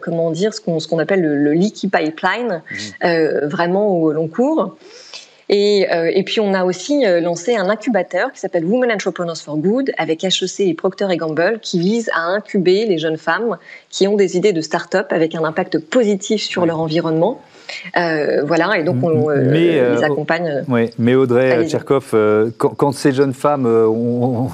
comment 0.02 0.32
dire, 0.32 0.54
ce 0.54 0.62
qu'on, 0.62 0.80
ce 0.80 0.88
qu'on 0.88 1.00
appelle 1.00 1.22
le, 1.22 1.36
le 1.38 1.54
leaky 1.54 1.88
pipeline, 1.88 2.62
mmh. 2.72 3.48
vraiment 3.48 3.88
au 3.90 4.12
long 4.12 4.28
cours. 4.28 4.76
Et, 5.56 5.88
euh, 5.94 6.10
et, 6.12 6.24
puis 6.24 6.40
on 6.40 6.56
a 6.56 6.64
aussi 6.64 7.06
euh, 7.06 7.22
lancé 7.22 7.56
un 7.56 7.70
incubateur 7.70 8.32
qui 8.32 8.40
s'appelle 8.40 8.66
Women 8.66 8.92
Entrepreneurs 8.92 9.38
for 9.38 9.56
Good 9.56 9.92
avec 10.00 10.24
HEC 10.24 10.62
et 10.62 10.74
Procter 10.74 11.06
Gamble 11.16 11.60
qui 11.62 11.80
vise 11.80 12.10
à 12.16 12.22
incuber 12.22 12.88
les 12.88 12.98
jeunes 12.98 13.18
femmes 13.18 13.60
qui 13.92 14.08
ont 14.08 14.16
des 14.16 14.36
idées 14.36 14.52
de 14.52 14.62
start-up 14.62 15.06
avec 15.12 15.36
un 15.36 15.44
impact 15.44 15.78
positif 15.78 16.42
sur 16.42 16.66
leur 16.66 16.80
environnement. 16.80 17.40
Euh, 17.96 18.42
voilà, 18.44 18.80
et 18.80 18.84
donc 18.84 18.96
on 19.04 19.30
les 19.30 20.04
accompagne. 20.04 20.64
Oui, 20.68 20.90
mais 20.98 21.14
Audrey 21.14 21.68
Tcherkov, 21.68 22.16
quand, 22.58 22.70
quand, 22.70 22.92
ces 22.92 23.12
jeunes 23.12 23.34
femmes 23.34 23.68
ont, 23.68 24.50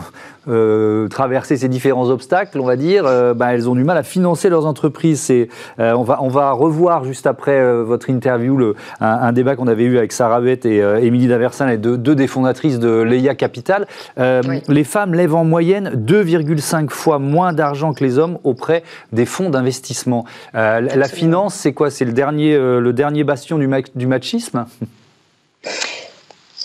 traverser 1.09 1.57
ces 1.57 1.67
différents 1.67 2.09
obstacles, 2.09 2.59
on 2.59 2.65
va 2.65 2.75
dire, 2.75 3.03
bah, 3.35 3.53
elles 3.53 3.69
ont 3.69 3.75
du 3.75 3.83
mal 3.83 3.97
à 3.97 4.03
financer 4.03 4.49
leurs 4.49 4.65
entreprises. 4.65 5.31
on, 5.77 6.03
va, 6.03 6.19
on 6.21 6.29
va 6.29 6.51
revoir 6.51 7.03
juste 7.03 7.27
après 7.27 7.83
votre 7.83 8.09
interview 8.09 8.57
le, 8.57 8.75
un, 8.99 9.31
débat 9.31 9.55
qu'on 9.55 9.67
avait 9.67 9.83
eu 9.83 9.97
avec 9.97 10.11
Sarah 10.11 10.41
Bett 10.41 10.65
et 10.65 10.77
Émilie 10.77 11.27
Daversin, 11.27 11.67
les 11.67 11.77
deux, 11.77 11.97
deux, 11.97 12.15
des 12.15 12.27
fondatrices 12.27 12.79
de 12.79 13.01
Leia 13.01 13.35
Capital. 13.35 13.87
Les 14.17 14.83
femmes 14.83 15.13
lèvent 15.13 15.35
en 15.35 15.45
moyenne 15.45 15.91
2,5 15.95 16.89
fois 16.89 17.19
moins 17.19 17.53
d'argent 17.53 17.93
que 17.93 18.03
les 18.03 18.17
hommes 18.17 18.37
auprès 18.43 18.83
des 19.11 19.25
fonds 19.25 19.49
d'investissement. 19.49 20.25
la 20.53 21.07
finance, 21.07 21.55
c'est 21.55 21.73
quoi? 21.73 21.89
C'est 21.89 22.05
le 22.05 22.13
dernier, 22.13 22.57
le 22.57 22.93
dernier 22.93 23.23
bastion 23.23 23.57
du, 23.57 23.69
du 23.95 24.07
machisme? 24.07 24.65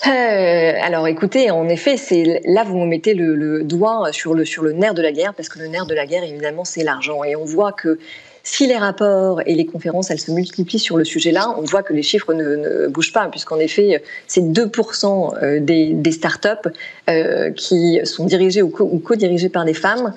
euh, 0.05 0.73
alors 0.81 1.07
écoutez, 1.07 1.51
en 1.51 1.69
effet, 1.69 1.97
c'est 1.97 2.41
là 2.45 2.63
vous 2.63 2.77
me 2.77 2.85
mettez 2.85 3.13
le, 3.13 3.63
doigt 3.63 4.11
sur 4.11 4.33
le, 4.33 4.45
sur 4.45 4.63
le 4.63 4.73
nerf 4.73 4.93
de 4.93 5.01
la 5.01 5.11
guerre, 5.11 5.33
parce 5.33 5.49
que 5.49 5.59
le 5.59 5.67
nerf 5.67 5.85
de 5.85 5.95
la 5.95 6.05
guerre, 6.05 6.23
évidemment, 6.23 6.65
c'est 6.65 6.83
l'argent. 6.83 7.23
Et 7.23 7.35
on 7.35 7.45
voit 7.45 7.71
que 7.71 7.97
si 8.43 8.67
les 8.67 8.75
rapports 8.75 9.41
et 9.45 9.55
les 9.55 9.65
conférences, 9.65 10.11
elles 10.11 10.19
se 10.19 10.31
multiplient 10.31 10.79
sur 10.79 10.97
le 10.97 11.05
sujet-là, 11.05 11.55
on 11.57 11.63
voit 11.63 11.81
que 11.81 11.93
les 11.93 12.03
chiffres 12.03 12.33
ne, 12.33 12.87
bougent 12.87 13.13
pas, 13.13 13.27
puisqu'en 13.29 13.57
effet, 13.57 14.03
c'est 14.27 14.41
2% 14.41 15.37
euh, 15.41 15.59
des, 15.59 16.11
startups 16.11 16.69
euh, 17.09 17.49
qui 17.51 17.99
sont 18.03 18.25
dirigées 18.25 18.61
ou 18.61 18.69
co-dirigées 18.69 19.49
par 19.49 19.65
des 19.65 19.73
femmes 19.73 20.13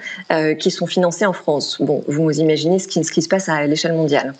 qui 0.59 0.71
sont 0.71 0.87
financées 0.87 1.25
en 1.25 1.33
France. 1.33 1.79
Bon, 1.81 2.05
vous 2.09 2.31
imaginez 2.41 2.79
ce 2.79 2.89
qui, 2.89 3.23
se 3.23 3.29
passe 3.29 3.49
à 3.49 3.67
l'échelle 3.67 3.95
mondiale. 3.95 4.35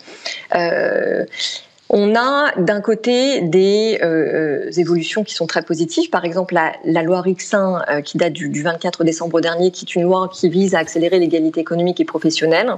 On 1.91 2.15
a 2.15 2.51
d'un 2.57 2.81
côté 2.81 3.41
des 3.41 3.97
euh, 4.03 4.67
euh, 4.67 4.71
évolutions 4.77 5.23
qui 5.23 5.33
sont 5.33 5.47
très 5.47 5.63
positives. 5.63 6.11
Par 6.11 6.23
exemple, 6.23 6.53
la, 6.53 7.03
loi 7.03 7.21
Rixin, 7.21 7.81
euh, 7.89 8.01
qui 8.01 8.19
date 8.19 8.33
du, 8.33 8.61
24 8.61 9.03
décembre 9.03 9.41
dernier, 9.41 9.71
qui 9.71 9.85
est 9.85 9.95
une 9.95 10.03
loi 10.03 10.29
qui 10.31 10.49
vise 10.49 10.75
à 10.75 10.79
accélérer 10.79 11.17
l'égalité 11.17 11.59
économique 11.59 11.99
et 11.99 12.05
professionnelle, 12.05 12.75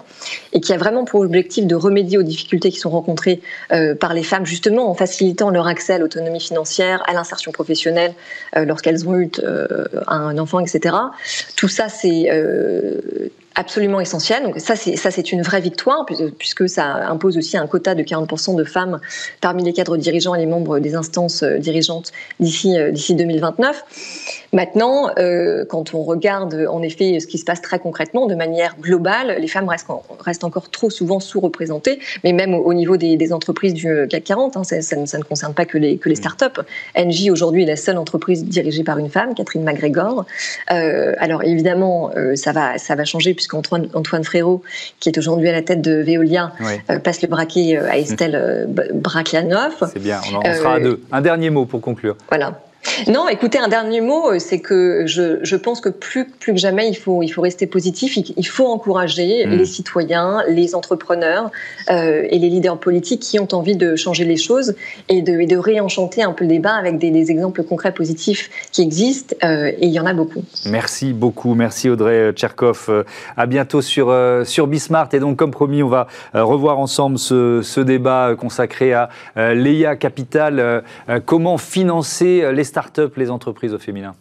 et 0.54 0.62
qui 0.62 0.72
a 0.72 0.78
vraiment 0.78 1.04
pour 1.04 1.20
objectif 1.22 1.68
de 1.68 1.76
remédier 1.76 2.18
aux 2.18 2.24
difficultés 2.24 2.72
qui 2.72 2.80
sont 2.80 2.90
rencontrées 2.90 3.42
par 4.00 4.14
les 4.14 4.24
femmes, 4.24 4.46
justement 4.46 4.90
en 4.90 4.94
facilitant 4.94 5.50
leur 5.50 5.68
accès 5.68 5.94
à 5.94 5.98
l'autonomie 5.98 6.40
financière, 6.40 7.04
à 7.08 7.14
l'insertion 7.14 7.52
professionnelle, 7.52 8.14
lorsqu'elles 8.56 9.08
ont 9.08 9.18
eu 9.18 9.30
un 10.08 10.38
enfant, 10.38 10.60
etc. 10.60 10.96
Tout 11.56 11.68
ça, 11.68 11.90
c'est 11.90 12.30
absolument 13.56 14.00
essentiel. 14.00 14.44
Donc 14.44 14.60
ça, 14.60 14.76
c'est 14.76 14.96
ça, 14.96 15.12
c'est 15.12 15.32
une 15.32 15.42
vraie 15.42 15.62
victoire 15.62 16.06
puisque 16.38 16.70
ça 16.70 17.08
impose 17.10 17.38
aussi 17.38 17.58
un 17.58 17.68
quota 17.68 17.96
de 17.96 18.04
40% 18.04 18.56
de 18.56 18.64
femmes 18.64 19.00
parmi 19.42 19.64
les 19.64 19.74
cadres 19.74 19.98
dirigeants 19.98 20.36
et 20.36 20.40
les 20.40 20.46
membres 20.46 20.80
des 20.80 20.96
instances 20.96 21.44
euh, 21.44 21.58
dirigeantes 21.58 22.12
d'ici 22.40 22.78
euh, 22.78 22.92
d'ici 22.92 23.16
2029. 23.16 24.46
Maintenant, 24.54 25.10
euh, 25.18 25.66
quand 25.66 25.94
on 25.94 26.04
regarde 26.04 26.66
en 26.70 26.82
effet 26.82 27.20
ce 27.20 27.28
qui 27.28 27.38
se 27.38 27.46
passe 27.46 27.62
très 27.62 27.80
concrètement, 27.80 28.26
de 28.26 28.36
manière 28.36 28.76
globale, 28.80 29.38
les 29.40 29.48
femmes 29.48 29.68
restent, 29.68 29.88
restent 30.20 30.44
encore 30.44 30.70
trop 30.70 30.90
souvent 30.90 31.20
sous-représentées, 31.20 32.00
mais 32.24 32.34
même 32.34 32.54
au, 32.54 32.74
niveau 32.74 32.98
des, 32.98 33.34
entreprises 33.34 33.74
du 33.74 34.08
CAC 34.10 34.24
40, 34.24 34.58
hein, 34.58 34.64
ça, 34.64 34.78
ne, 34.96 35.24
concerne 35.24 35.54
pas 35.54 35.66
que 35.66 35.78
les 35.78 35.98
que 35.98 36.10
les 36.10 36.16
mm. 36.16 36.18
startups. 36.18 36.62
Engie 36.98 37.32
aujourd'hui 37.32 37.64
est 37.64 37.68
la 37.68 37.76
seule 37.76 37.98
entreprise 37.98 38.46
dirigée 38.46 38.84
par 38.84 38.98
une 38.98 39.10
femme, 39.10 39.36
Catherine 39.36 39.64
McGregor. 39.64 40.26
alors 40.68 41.44
évidemment, 41.44 42.12
ça 42.36 42.52
va 42.52 42.78
ça 42.78 42.96
va 42.96 43.06
changer 43.06 43.34
puisqu'Antoine 43.42 43.90
Antoine 43.94 44.24
Frérot, 44.24 44.62
qui 45.00 45.10
est 45.10 45.18
aujourd'hui 45.18 45.50
à 45.50 45.52
la 45.52 45.62
tête 45.62 45.82
de 45.82 46.02
Veolia, 46.02 46.54
euh, 46.90 47.00
passe 47.00 47.22
le 47.22 47.28
braquet 47.28 47.78
euh, 47.78 47.90
à 47.90 47.98
Estelle 47.98 48.68
Braclianoff. 48.94 49.84
C'est 49.92 50.00
bien, 50.00 50.22
on, 50.32 50.38
en, 50.38 50.54
sera 50.54 50.76
à 50.76 50.80
deux. 50.80 51.02
Un 51.12 51.22
dernier 51.22 51.50
mot 51.50 51.66
pour 51.66 51.82
conclure. 51.82 52.16
Voilà. 52.30 52.62
Non, 53.08 53.28
écoutez, 53.30 53.60
un 53.60 53.68
dernier 53.68 54.02
mot, 54.02 54.32
euh, 54.32 54.40
c'est 54.40 54.60
que 54.60 55.04
je, 55.06 55.40
je, 55.44 55.56
pense 55.56 55.82
que 55.82 55.90
plus, 55.90 56.26
plus 56.26 56.54
que 56.54 56.60
jamais, 56.60 56.90
il 56.90 56.96
faut, 56.96 57.22
il 57.22 57.30
faut 57.30 57.42
rester 57.42 57.68
positif, 57.68 58.18
il, 58.18 58.48
faut 58.48 58.68
encourager 58.68 59.46
mm. 59.46 59.50
les 59.52 59.66
citoyens, 59.66 60.42
les 60.48 60.74
entrepreneurs 60.74 61.52
euh, 61.90 62.24
et 62.30 62.40
les 62.40 62.50
leaders 62.50 62.80
politiques 62.80 63.22
qui 63.22 63.40
ont 63.40 63.48
envie 63.54 63.76
de 63.76 63.96
changer 63.96 64.26
les 64.26 64.38
choses 64.38 64.76
et 65.10 65.22
de, 65.22 65.40
et 65.40 65.46
de 65.46 65.58
réenchanter 65.58 66.24
un 66.24 66.34
peu 66.34 66.44
le 66.44 66.50
débat 66.50 66.74
avec 66.74 66.98
des, 66.98 67.12
des 67.12 67.30
exemples 67.30 67.64
concrets 67.64 67.94
positifs 67.94 68.50
qui 68.72 68.82
existent, 68.82 69.36
euh, 69.44 69.68
et 69.68 69.86
il 69.86 69.92
y 69.92 70.00
en 70.00 70.06
a 70.08 70.14
beaucoup. 70.14 70.44
Merci 70.66 71.14
beaucoup, 71.14 71.54
merci 71.54 71.90
Audrey 71.90 72.32
Tcherkov. 72.34 73.06
À 73.38 73.46
bientôt 73.46 73.82
sur, 73.82 74.10
euh, 74.10 74.44
sur 74.44 74.66
Bismart, 74.66 75.10
et 75.14 75.20
donc 75.20 75.38
comme 75.38 75.52
promis, 75.52 75.84
on 75.84 75.90
va 75.90 76.08
revoir 76.34 76.80
ensemble 76.80 77.20
ce, 77.20 77.62
ce 77.62 77.80
débat 77.80 78.36
consacré 78.38 78.94
à 78.94 79.10
l'EIA 79.36 79.96
Capital, 79.96 80.84
comment 81.26 81.58
financer 81.58 82.52
les 82.52 82.64
start-up, 82.72 83.18
les 83.18 83.30
entreprises 83.30 83.74
au 83.74 83.80
féminin 83.80 84.14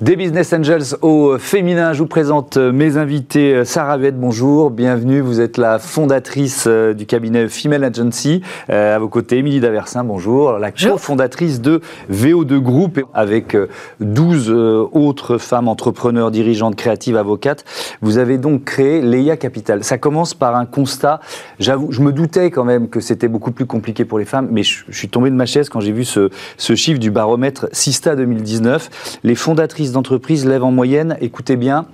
Des 0.00 0.16
Business 0.16 0.52
Angels 0.52 0.96
au 1.02 1.38
féminin, 1.38 1.92
je 1.92 2.00
vous 2.00 2.08
présente 2.08 2.56
mes 2.56 2.96
invités. 2.96 3.64
Sarah 3.64 3.96
Vette, 3.96 4.18
bonjour, 4.18 4.72
bienvenue. 4.72 5.20
Vous 5.20 5.40
êtes 5.40 5.56
la 5.56 5.78
fondatrice 5.78 6.64
euh, 6.66 6.94
du 6.94 7.06
cabinet 7.06 7.46
Female 7.48 7.84
Agency. 7.84 8.42
Euh, 8.70 8.96
à 8.96 8.98
vos 8.98 9.08
côtés, 9.08 9.38
Émilie 9.38 9.60
Daversin, 9.60 10.02
bonjour. 10.02 10.58
La 10.58 10.72
co-fondatrice 10.72 11.60
de 11.60 11.80
VO2 12.12 12.58
Group 12.58 13.04
avec 13.14 13.56
12 14.00 14.50
euh, 14.50 14.84
autres 14.90 15.38
femmes 15.38 15.68
entrepreneurs, 15.68 16.32
dirigeantes, 16.32 16.74
créatives, 16.74 17.16
avocates. 17.16 17.64
Vous 18.02 18.18
avez 18.18 18.36
donc 18.36 18.64
créé 18.64 19.00
Leia 19.00 19.36
Capital. 19.36 19.84
Ça 19.84 19.96
commence 19.96 20.34
par 20.34 20.56
un 20.56 20.66
constat. 20.66 21.20
J'avoue, 21.60 21.92
je 21.92 22.00
me 22.00 22.10
doutais 22.10 22.50
quand 22.50 22.64
même 22.64 22.88
que 22.88 22.98
c'était 22.98 23.28
beaucoup 23.28 23.52
plus 23.52 23.66
compliqué 23.66 24.04
pour 24.04 24.18
les 24.18 24.24
femmes, 24.24 24.48
mais 24.50 24.64
je, 24.64 24.82
suis 24.90 25.08
tombé 25.08 25.30
de 25.30 25.36
ma 25.36 25.46
chaise 25.46 25.68
quand 25.68 25.78
j'ai 25.78 25.92
vu 25.92 26.04
ce, 26.04 26.30
ce 26.56 26.74
chiffre 26.74 26.98
du 26.98 27.12
baromètre 27.12 27.68
Sista 27.70 28.16
2019. 28.16 29.20
Les 29.22 29.36
fondatrices 29.36 29.83
d'entreprise 29.92 30.46
lèvent 30.46 30.64
en 30.64 30.70
moyenne, 30.70 31.16
écoutez 31.20 31.56
bien, 31.56 31.86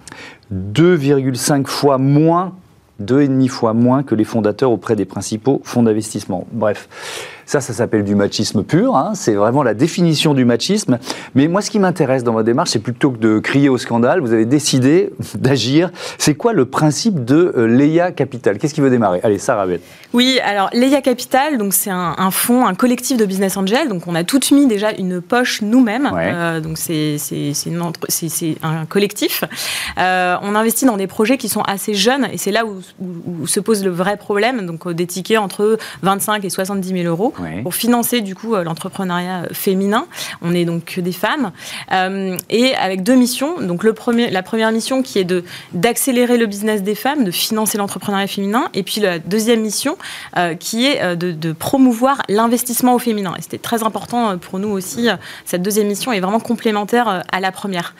2,5 0.52 1.66
fois 1.66 1.98
moins, 1.98 2.54
2,5 3.02 3.48
fois 3.48 3.72
moins 3.72 4.02
que 4.02 4.14
les 4.14 4.24
fondateurs 4.24 4.70
auprès 4.70 4.96
des 4.96 5.04
principaux 5.04 5.60
fonds 5.64 5.82
d'investissement. 5.82 6.46
Bref. 6.52 6.88
Ça, 7.50 7.60
ça 7.60 7.72
s'appelle 7.72 8.04
du 8.04 8.14
machisme 8.14 8.62
pur. 8.62 8.96
Hein. 8.96 9.10
C'est 9.14 9.34
vraiment 9.34 9.64
la 9.64 9.74
définition 9.74 10.34
du 10.34 10.44
machisme. 10.44 11.00
Mais 11.34 11.48
moi, 11.48 11.62
ce 11.62 11.70
qui 11.72 11.80
m'intéresse 11.80 12.22
dans 12.22 12.32
votre 12.32 12.44
démarche, 12.44 12.70
c'est 12.70 12.78
plutôt 12.78 13.10
que 13.10 13.18
de 13.18 13.40
crier 13.40 13.68
au 13.68 13.76
scandale, 13.76 14.20
vous 14.20 14.32
avez 14.32 14.44
décidé 14.44 15.10
d'agir. 15.34 15.90
C'est 16.16 16.36
quoi 16.36 16.52
le 16.52 16.66
principe 16.66 17.24
de 17.24 17.52
euh, 17.56 17.66
Leia 17.66 18.12
Capital? 18.12 18.56
Qu'est-ce 18.56 18.72
qui 18.72 18.80
veut 18.80 18.88
démarrer? 18.88 19.18
Allez, 19.24 19.38
Sarah 19.38 19.66
Beth. 19.66 19.80
Oui, 20.12 20.38
alors 20.44 20.70
Leia 20.72 21.00
Capital, 21.00 21.58
donc 21.58 21.74
c'est 21.74 21.90
un, 21.90 22.30
fonds, 22.30 22.66
un 22.66 22.74
collectif 22.74 23.16
de 23.16 23.24
business 23.24 23.56
angels. 23.56 23.88
Donc 23.88 24.06
on 24.06 24.14
a 24.14 24.22
tout 24.22 24.38
mis 24.52 24.68
déjà 24.68 24.92
une 24.92 25.20
poche 25.20 25.60
nous-mêmes. 25.60 26.08
Euh, 26.14 26.60
donc 26.60 26.78
c'est 26.78 27.16
un 28.62 28.86
collectif. 28.86 29.42
Euh, 29.98 30.36
on 30.42 30.54
investit 30.54 30.84
dans 30.84 30.96
des 30.96 31.08
projets 31.08 31.36
qui 31.36 31.48
sont 31.48 31.62
assez 31.62 31.94
jeunes 31.94 32.28
et 32.32 32.38
c'est 32.38 32.52
là 32.52 32.64
où, 32.64 32.80
où, 33.00 33.48
se 33.48 33.58
pose 33.58 33.84
le 33.84 33.90
vrai 33.90 34.16
problème. 34.16 34.66
Donc 34.66 34.88
des 34.88 35.06
tickets 35.06 35.38
entre 35.38 35.78
25 36.02 36.44
et 36.44 36.50
70 36.50 36.88
000 36.88 37.08
euros 37.08 37.34
pour 37.62 37.74
financer 37.74 38.20
du 38.20 38.34
coup 38.34 38.54
euh, 38.54 38.64
l'entrepreneuriat 38.64 39.44
féminin. 39.52 40.06
On 40.42 40.54
est 40.54 40.64
donc 40.64 40.84
que 40.84 41.00
des 41.00 41.12
femmes 41.12 41.52
euh, 41.92 42.36
et 42.48 42.74
avec 42.74 43.02
deux 43.02 43.14
missions. 43.14 43.60
Donc 43.60 43.84
le 43.84 43.92
premier, 43.92 44.30
la 44.30 44.42
première 44.42 44.72
mission 44.72 45.02
qui 45.02 45.18
est 45.18 45.24
de 45.24 45.44
d'accélérer 45.72 46.38
le 46.38 46.46
business 46.46 46.82
des 46.82 46.94
femmes, 46.94 47.24
de 47.24 47.30
financer 47.30 47.78
l'entrepreneuriat 47.78 48.26
féminin, 48.26 48.68
et 48.74 48.82
puis 48.82 49.00
la 49.00 49.18
deuxième 49.18 49.60
mission 49.60 49.96
euh, 50.36 50.54
qui 50.54 50.86
est 50.86 51.16
de, 51.16 51.52
promouvoir 51.52 52.22
l'investissement 52.28 52.94
au 52.94 52.98
féminin. 52.98 53.34
Et 53.38 53.42
c'était 53.42 53.58
très 53.58 53.82
important 53.82 54.38
pour 54.38 54.58
nous 54.58 54.68
aussi. 54.68 55.08
Cette 55.44 55.62
deuxième 55.62 55.88
mission 55.88 56.12
est 56.12 56.20
vraiment 56.20 56.40
complémentaire 56.40 57.24
à 57.30 57.40
la 57.40 57.52
première. 57.52 57.94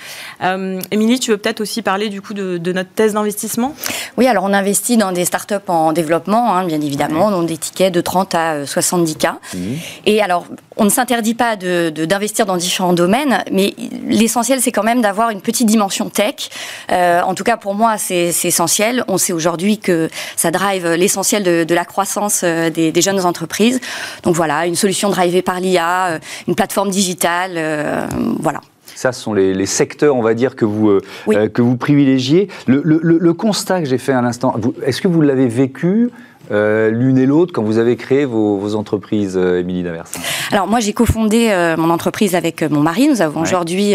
Émilie, 0.90 1.18
tu 1.18 1.30
veux 1.32 1.36
peut-être 1.36 1.60
aussi 1.60 1.82
parler 1.82 2.08
du 2.08 2.22
coup 2.22 2.32
de, 2.32 2.72
notre 2.72 2.90
thèse 2.90 3.14
d'investissement? 3.14 3.74
Oui, 4.16 4.26
alors 4.26 4.44
on 4.44 4.52
investit 4.52 4.96
dans 4.96 5.12
des 5.12 5.24
startups 5.24 5.54
en 5.66 5.92
développement, 5.92 6.54
hein, 6.54 6.64
bien 6.64 6.80
évidemment, 6.80 7.30
dans 7.30 7.42
des 7.42 7.58
tickets 7.58 7.92
de 7.92 8.00
30 8.00 8.34
à 8.34 8.66
70 8.66 9.16
Mhm. 9.54 9.78
Et 10.06 10.22
alors, 10.22 10.46
on 10.76 10.84
ne 10.84 10.90
s'interdit 10.90 11.34
pas 11.34 11.56
d'investir 11.56 12.46
de, 12.46 12.50
dans 12.50 12.56
différents 12.56 12.92
domaines, 12.92 13.44
mais 13.52 13.74
l'essentiel, 14.06 14.60
c'est 14.60 14.72
quand 14.72 14.82
même 14.82 15.02
d'avoir 15.02 15.30
une 15.30 15.40
petite 15.40 15.66
dimension 15.66 16.08
tech. 16.08 16.50
Euh, 16.90 17.20
en 17.20 17.34
tout 17.34 17.44
cas, 17.44 17.56
pour 17.56 17.74
moi, 17.74 17.98
c'est 17.98 18.28
essentiel. 18.44 19.04
On 19.08 19.18
sait 19.18 19.32
aujourd'hui 19.32 19.78
que 19.78 20.08
ça 20.36 20.50
drive 20.50 20.86
l'essentiel 20.94 21.42
de, 21.42 21.74
la 21.74 21.84
croissance 21.84 22.42
euh, 22.44 22.70
des, 22.70 23.00
jeunes 23.00 23.24
entreprises. 23.24 23.80
Donc 24.22 24.34
voilà, 24.34 24.66
une 24.66 24.74
solution 24.74 25.10
drivée 25.10 25.42
par 25.42 25.60
l'IA, 25.60 26.06
euh, 26.06 26.18
une 26.48 26.54
plateforme 26.54 26.90
digitale, 26.90 28.08
voilà. 28.40 28.60
Ça, 28.94 29.12
ce 29.12 29.22
sont 29.22 29.32
les, 29.32 29.66
secteurs, 29.66 30.16
on 30.16 30.22
va 30.22 30.34
dire, 30.34 30.56
que 30.56 30.64
vous, 30.64 31.00
que 31.26 31.62
vous 31.62 31.76
privilégiez. 31.76 32.48
Le, 32.66 32.82
le 32.84 33.34
constat 33.34 33.80
que 33.80 33.86
j'ai 33.86 33.98
fait 33.98 34.12
à 34.12 34.20
l'instant, 34.20 34.54
est-ce 34.84 35.00
que 35.00 35.08
vous 35.08 35.22
l'avez 35.22 35.48
vécu 35.48 36.10
l'une 36.50 37.18
et 37.18 37.26
l'autre 37.26 37.52
quand 37.52 37.62
vous 37.62 37.78
avez 37.78 37.96
créé 37.96 38.24
vos, 38.24 38.74
entreprises, 38.74 39.36
euh, 39.36 39.60
Émilie 39.60 39.82
Daversin 39.82 40.20
Alors 40.52 40.66
moi 40.66 40.80
j'ai 40.80 40.92
cofondé 40.92 41.54
mon 41.78 41.90
entreprise 41.90 42.34
avec 42.34 42.62
mon 42.62 42.80
mari. 42.80 43.08
Nous 43.08 43.22
avons 43.22 43.40
aujourd'hui 43.40 43.94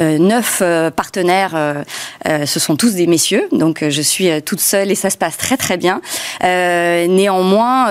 neuf 0.00 0.60
partenaires. 0.96 1.84
ce 2.26 2.60
sont 2.60 2.76
tous 2.76 2.94
des 2.94 3.06
messieurs, 3.06 3.46
donc 3.52 3.84
je 3.88 4.02
suis 4.02 4.28
toute 4.42 4.60
seule 4.60 4.90
et 4.90 4.96
ça 4.96 5.10
se 5.10 5.16
passe 5.16 5.36
très 5.36 5.56
très 5.56 5.76
bien. 5.76 6.00
néanmoins, 6.42 7.86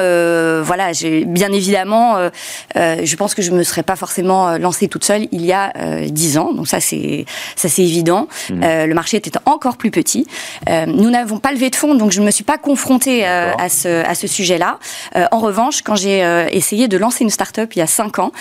voilà, 0.62 0.92
j'ai 0.92 1.24
bien 1.24 1.54
évidemment, 1.54 2.18
je 2.76 3.16
pense 3.16 3.34
que 3.34 3.42
je 3.42 3.52
me 3.52 3.64
serais 3.64 3.84
pas 3.84 3.96
forcément 3.96 4.58
lancée 4.58 4.90
toute 4.90 5.06
seule 5.06 5.28
il 5.32 5.46
y 5.46 5.54
a 5.54 5.72
dix 6.08 6.38
ans. 6.38 6.52
Donc 6.54 6.68
ça 6.68 6.82
c'est 6.82 7.26
ça 7.56 7.70
c'est 7.70 7.84
évident. 7.84 8.28
Mmh. 8.50 8.86
le 8.88 8.94
marché 8.94 9.18
était 9.18 9.32
encore 9.46 9.78
plus 9.78 9.92
petit. 9.92 10.28
nous 10.68 11.10
n'avons 11.10 11.40
pas 11.40 11.54
levé 11.54 11.70
de 11.70 11.76
fonds, 11.78 11.96
donc 11.96 12.12
je 12.12 12.20
ne 12.20 12.26
me 12.26 12.32
suis 12.32 12.44
pas 12.44 12.58
confrontée 12.58 13.26
à 13.26 13.70
ce, 13.70 14.04
à 14.06 14.16
ce 14.16 14.28
sujet-là. 14.28 14.80
en 15.32 15.40
revanche, 15.40 15.82
quand 15.82 15.96
j'ai 15.96 16.48
essayé 16.52 16.90
de 16.90 16.98
lancer 16.98 17.24
une 17.24 17.30
start-up 17.30 17.72
il 17.74 17.80
y 17.80 17.82
a 17.82 17.88
cinq 17.88 18.01
ans, 18.20 18.32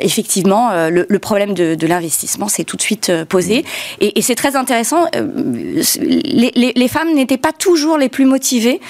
effectivement, 0.00 0.70
le, 0.88 1.18
problème 1.18 1.54
de, 1.54 1.86
l'investissement 1.86 2.48
s'est 2.48 2.64
tout 2.64 2.76
de 2.76 2.82
suite 2.82 3.12
posé. 3.28 3.62
Mmh. 3.62 4.04
Et, 4.16 4.22
c'est 4.22 4.34
très 4.34 4.56
intéressant. 4.56 5.06
Les, 5.12 6.88
femmes 6.88 7.14
n'étaient 7.14 7.36
pas 7.36 7.52
toujours 7.52 7.98
les 7.98 8.08
plus 8.08 8.24
motivées 8.24 8.80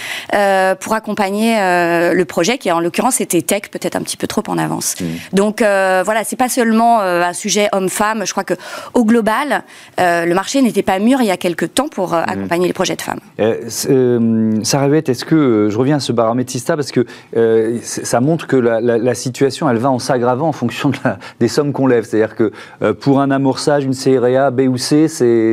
pour 0.81 0.95
accompagner 0.95 1.57
le 1.57 2.25
projet, 2.25 2.59
qui 2.59 2.71
en 2.71 2.81
l'occurrence 2.81 3.21
était 3.21 3.43
tech, 3.43 3.63
peut-être 3.71 3.97
un 3.97 4.03
petit 4.03 4.17
peu 4.17 4.27
trop 4.27 4.43
en 4.49 4.59
avance. 4.59 4.97
Mmh. 5.01 5.05
Donc 5.33 5.61
voilà, 5.61 6.25
c'est 6.25 6.37
pas 6.37 6.49
seulement 6.49 7.01
un 7.01 7.33
sujet 7.33 7.69
homme-femme. 7.73 8.25
Je 8.27 8.33
crois 8.33 8.45
que 8.45 8.55
au 8.95 9.05
global, 9.05 9.63
le 9.99 10.33
marché 10.35 10.63
n'était 10.63 10.83
pas 10.83 10.99
mûr 10.99 11.21
il 11.21 11.27
y 11.27 11.31
a 11.31 11.37
quelques 11.37 11.75
temps 11.75 11.89
pour 11.89 12.11
mmh. 12.11 12.25
accompagner 12.27 12.67
les 12.67 12.73
projets 12.73 12.97
de 12.97 13.03
femmes. 13.03 13.21
Euh, 13.41 14.61
Sarah 14.63 14.89
est-ce 14.89 15.25
que 15.25 15.35
euh, 15.35 15.71
je 15.71 15.79
reviens 15.79 15.97
à 15.97 16.01
ce 16.01 16.13
barométrista 16.13 16.77
parce 16.77 16.93
que 16.93 17.05
euh, 17.37 17.79
ça 17.83 18.21
montre 18.21 18.47
que 18.47 18.57
la, 18.57 19.15
situation 19.15 19.69
elle 19.69 19.79
va 19.79 19.91
en 19.91 19.96
s'aggravant 19.99 20.49
en 20.49 20.53
fonction 20.53 20.93
des 21.41 21.49
sommes 21.49 21.73
qu'on 21.73 21.87
lève. 21.87 22.05
C'est-à-dire 22.05 22.37
que 22.37 22.53
pour 22.93 23.21
un 23.21 23.31
amorçage, 23.31 23.85
une 23.85 23.95
CRA 23.95 24.51
B 24.51 24.63
ou 24.63 24.77
C, 24.77 25.09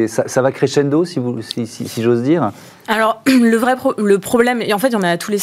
ça, 0.07 0.27
ça, 0.27 0.41
va 0.41 0.51
crescendo, 0.51 1.05
si 1.05 1.21
j'ose 2.01 2.23
dire 2.23 2.51
alors, 2.87 3.21
le 3.27 3.55
vrai 3.57 3.75
le 3.97 4.19
problème, 4.19 4.61
et 4.61 4.73
en 4.73 4.79
fait, 4.79 4.87
il 4.87 4.93
y 4.93 4.95
en 4.95 5.03
a 5.03 5.09
à 5.09 5.17
tous 5.17 5.31
les, 5.31 5.39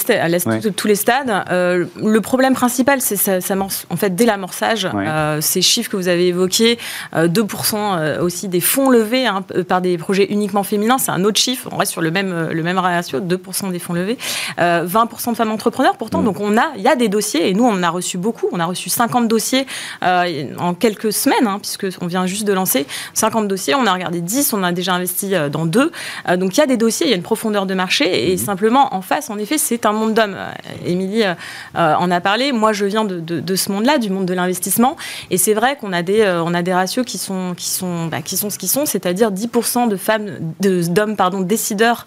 tous 0.77 0.87
les 0.87 0.95
stades. 0.95 1.45
Euh, 1.51 1.87
le 1.97 2.21
problème 2.21 2.55
principal, 2.55 3.01
c'est 3.01 3.17
ça, 3.17 3.41
ça 3.41 3.55
en 3.91 3.97
fait, 3.97 4.15
dès 4.15 4.25
l'amorçage, 4.25 4.89
euh, 4.95 5.41
ces 5.41 5.63
chiffres 5.63 5.91
que 5.91 5.97
vous 5.97 6.09
avez 6.09 6.29
évoqués, 6.29 6.79
2% 7.15 7.75
euh, 7.75 8.23
aussi 8.23 8.49
des 8.49 8.61
fonds 8.61 8.91
levés 8.91 9.27
hein, 9.27 9.43
par 9.69 9.81
des 9.81 9.99
projets 9.99 10.27
uniquement 10.31 10.63
féminins, 10.63 10.99
c'est 10.99 11.11
un 11.11 11.25
autre 11.25 11.39
chiffre. 11.39 11.69
On 11.73 11.77
reste 11.77 11.93
sur 11.93 12.01
le 12.01 12.11
même, 12.11 12.49
le 12.51 12.63
même 12.63 12.79
ratio, 12.79 13.21
2% 13.21 13.71
des 13.71 13.79
fonds 13.79 13.93
levés, 13.93 14.19
20% 14.59 15.31
de 15.31 15.37
femmes 15.37 15.51
entrepreneurs. 15.51 15.97
Pourtant, 15.97 16.23
donc 16.23 16.41
on 16.41 16.57
a, 16.57 16.73
il 16.77 16.83
y 16.83 16.89
a 16.89 16.97
des 16.97 17.09
dossiers, 17.09 17.49
et 17.49 17.55
nous, 17.55 17.65
on 17.65 17.73
en 17.73 17.83
a 17.83 17.91
reçu 17.91 18.19
beaucoup. 18.19 18.49
On 18.53 18.61
a 18.61 18.67
reçu 18.67 18.89
50 18.89 19.29
dossiers 19.29 19.67
en 20.03 20.75
quelques 20.75 21.13
semaines, 21.13 21.47
hein, 21.47 21.59
puisque 21.61 21.87
on 22.01 22.07
vient 22.07 22.27
juste 22.27 22.47
de 22.47 22.53
lancer 22.53 22.87
50 23.15 23.49
dossiers. 23.49 23.75
On 23.75 23.87
a 23.87 23.93
regardé 23.93 24.21
10, 24.21 24.53
on 24.53 24.63
a 24.63 24.73
déjà 24.73 24.95
investi 24.95 25.35
dans 25.51 25.67
deux. 25.67 25.91
donc, 26.37 26.57
il 26.57 26.61
y 26.61 26.63
a 26.63 26.67
des 26.67 26.77
dossiers, 26.77 27.07
il 27.07 27.11
y 27.11 27.15
a 27.15 27.17
une 27.17 27.23
profondeur 27.31 27.65
de 27.65 27.75
marché. 27.75 28.29
Et 28.29 28.33
mhm. 28.33 28.39
simplement, 28.39 28.93
en 28.93 29.03
face, 29.03 29.31
en 29.31 29.39
effet, 29.39 29.57
c'est 29.57 29.87
un 29.87 29.93
monde 29.93 30.15
d'hommes. 30.15 30.35
Euh, 30.37 30.51
Émilie 30.85 31.23
euh, 31.23 31.35
euh, 31.77 31.95
en 31.95 32.11
a 32.11 32.21
parlé. 32.21 32.51
Moi, 32.51 32.73
je 32.73 32.85
viens 32.87 33.05
de, 33.05 33.21
de, 33.21 33.55
ce 33.55 33.71
monde-là, 33.71 33.99
du 33.99 34.11
monde 34.11 34.27
de 34.27 34.35
l'investissement. 34.35 34.97
Et 35.31 35.39
c'est 35.39 35.55
vrai 35.55 35.77
qu'on 35.81 35.93
a 35.93 36.03
des, 36.03 36.27
on 36.45 36.53
a 36.55 36.63
des 36.63 36.75
ratios 36.75 37.07
qui 37.07 37.19
sont, 37.19 37.55
qui 37.57 37.69
sont, 37.69 38.07
bah, 38.07 38.21
qui 38.21 38.37
sont 38.37 38.51
ce 38.51 38.59
qu'ils 38.59 38.69
sont, 38.69 38.85
c'est-à-dire 38.85 39.31
10% 39.31 39.89
de 39.89 39.95
femmes, 39.95 40.27
d'hommes, 40.61 41.15
pardon, 41.15 41.41
décideurs 41.41 42.07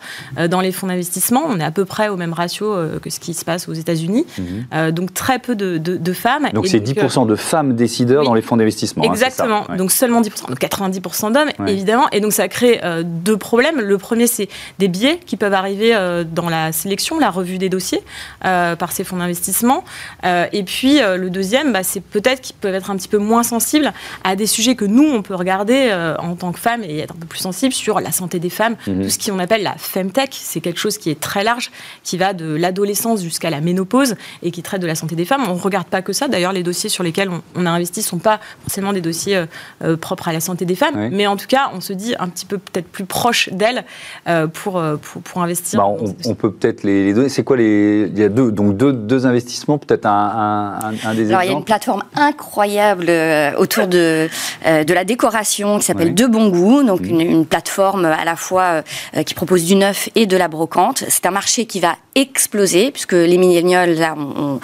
dans 0.49 0.59
les 0.59 0.73
fonds 0.73 0.87
d'investissement. 0.87 1.43
On 1.47 1.57
est 1.57 1.63
à 1.63 1.71
peu 1.71 1.85
près 1.85 2.09
au 2.09 2.17
même 2.17 2.33
ratio 2.33 2.75
que 3.01 3.09
ce 3.09 3.21
qui 3.21 3.33
se 3.33 3.45
passe 3.45 3.69
aux 3.69 3.73
États-Unis. 3.73 4.25
Mhm. 4.37 4.91
donc 4.91 5.13
très 5.13 5.39
peu 5.39 5.55
de, 5.55 5.77
de 5.77 6.13
femmes. 6.13 6.49
Donc 6.53 6.67
c'est 6.67 6.79
10% 6.79 7.27
de 7.27 7.35
femmes 7.35 7.75
décideurs 7.75 8.25
dans 8.25 8.33
les 8.33 8.41
fonds 8.41 8.57
d'investissement. 8.57 9.05
Hein, 9.05 9.11
Exactement. 9.13 9.65
Donc 9.77 9.91
seulement 9.91 10.21
10%, 10.21 10.49
donc 10.49 10.59
90% 10.59 11.31
d'hommes, 11.31 11.67
évidemment. 11.67 12.09
Et 12.11 12.19
donc 12.19 12.33
ça 12.33 12.49
crée 12.49 12.81
deux 13.03 13.37
problèmes. 13.37 13.79
Le 13.79 13.97
premier, 13.97 14.27
c'est 14.27 14.49
des 14.79 14.89
biais 14.89 15.12
qui 15.17 15.37
peuvent 15.37 15.53
arriver 15.53 15.95
euh, 15.95 16.23
dans 16.23 16.49
la 16.49 16.71
sélection, 16.71 17.19
la 17.19 17.29
revue 17.29 17.57
des 17.57 17.69
dossiers 17.69 18.01
euh, 18.45 18.75
par 18.75 18.91
ces 18.91 19.03
fonds 19.03 19.17
d'investissement. 19.17 19.83
Euh, 20.25 20.47
et 20.51 20.63
puis 20.63 20.99
le 20.99 21.29
deuxième, 21.29 21.73
bah, 21.73 21.83
c'est 21.83 22.01
peut-être 22.01 22.41
qu'ils 22.41 22.55
peuvent 22.55 22.75
être 22.75 22.91
un 22.91 22.95
petit 22.95 23.07
peu 23.07 23.17
moins 23.17 23.43
sensibles 23.43 23.93
à 24.23 24.35
des 24.35 24.47
sujets 24.47 24.75
que 24.75 24.85
nous, 24.85 25.03
on 25.03 25.21
peut 25.21 25.35
regarder 25.35 25.91
en 26.19 26.35
tant 26.35 26.51
que 26.51 26.59
femmes 26.59 26.83
et 26.83 26.99
être 26.99 27.13
un 27.15 27.19
peu 27.19 27.27
plus 27.27 27.39
sensibles 27.39 27.73
sur 27.73 27.99
la 27.99 28.11
santé 28.11 28.39
des 28.39 28.49
femmes, 28.49 28.75
mhm. 28.87 29.03
tout 29.03 29.09
ce 29.09 29.19
qu'on 29.19 29.39
appelle 29.39 29.63
la 29.63 29.75
femtech. 29.77 30.31
C'est 30.33 30.61
quelque 30.61 30.79
chose 30.79 30.97
qui 30.97 31.09
est 31.09 31.19
très 31.19 31.43
large, 31.43 31.71
qui 32.03 32.17
va 32.17 32.33
de 32.33 32.55
l'adolescence 32.55 33.21
jusqu'à 33.21 33.49
la 33.49 33.61
ménopause 33.61 34.15
et 34.41 34.51
qui 34.51 34.63
traite 34.63 34.81
de 34.81 34.87
la 34.87 34.95
santé 34.95 35.15
des 35.15 35.25
femmes. 35.25 35.43
On 35.47 35.55
ne 35.55 35.59
regarde 35.59 35.87
pas 35.87 36.01
que 36.01 36.13
ça. 36.13 36.27
D'ailleurs, 36.27 36.53
les 36.53 36.63
dossiers 36.63 36.89
sur 36.89 37.03
lesquels 37.03 37.29
on, 37.55 37.65
a 37.65 37.69
investi 37.69 37.99
ne 37.99 38.05
sont 38.05 38.19
pas 38.19 38.39
forcément 38.63 38.93
des 38.93 39.01
dossiers 39.01 39.43
propres 40.01 40.27
à 40.27 40.33
la 40.33 40.39
santé 40.39 40.65
des 40.65 40.75
femmes, 40.75 41.09
mais 41.11 41.27
en 41.27 41.37
tout 41.37 41.47
cas, 41.47 41.71
on 41.73 41.81
se 41.81 41.93
dit 41.93 42.15
un 42.19 42.29
petit 42.29 42.45
peu 42.45 42.57
peut-être 42.57 42.87
plus 42.87 43.05
proche 43.05 43.49
d'elles 43.51 43.85
pour, 44.53 44.81
pour, 45.03 45.43
investir 45.43 45.79
bah, 45.79 45.87
on, 46.25 46.35
peut 46.35 46.51
peut-être 46.51 46.83
les, 46.83 47.13
donner. 47.13 47.29
C'est 47.29 47.43
quoi 47.43 47.57
les. 47.57 48.09
Il 48.13 48.19
y 48.19 48.23
a 48.23 48.29
deux, 48.29 48.51
donc 48.51 48.77
deux, 48.77 48.93
deux 48.93 49.25
investissements, 49.25 49.77
peut-être 49.77 50.05
un, 50.05 50.79
un, 51.03 51.13
des 51.13 51.29
Alors, 51.29 51.43
il 51.43 51.47
y 51.47 51.53
a 51.53 51.57
une 51.57 51.63
plateforme 51.63 52.03
incroyable 52.15 53.05
euh, 53.09 53.51
autour 53.57 53.87
de, 53.87 54.27
euh, 54.65 54.83
de 54.83 54.93
la 54.93 55.05
décoration 55.05 55.79
qui 55.79 55.85
s'appelle 55.85 56.13
De 56.13 56.25
Bon 56.25 56.49
Goût, 56.49 56.83
donc 56.83 57.01
mmh. 57.01 57.19
une, 57.19 57.45
plateforme 57.45 58.05
à 58.05 58.25
la 58.25 58.35
fois 58.35 58.83
euh, 59.15 59.23
qui 59.23 59.33
propose 59.33 59.65
du 59.65 59.75
neuf 59.75 60.09
et 60.15 60.25
de 60.25 60.37
la 60.37 60.47
brocante. 60.47 61.03
C'est 61.07 61.25
un 61.25 61.31
marché 61.31 61.65
qui 61.65 61.79
va 61.79 61.95
exploser 62.15 62.91
puisque 62.91 63.13
les 63.13 63.37
millénials 63.37 63.95
là 63.95 64.15
on, 64.17 64.59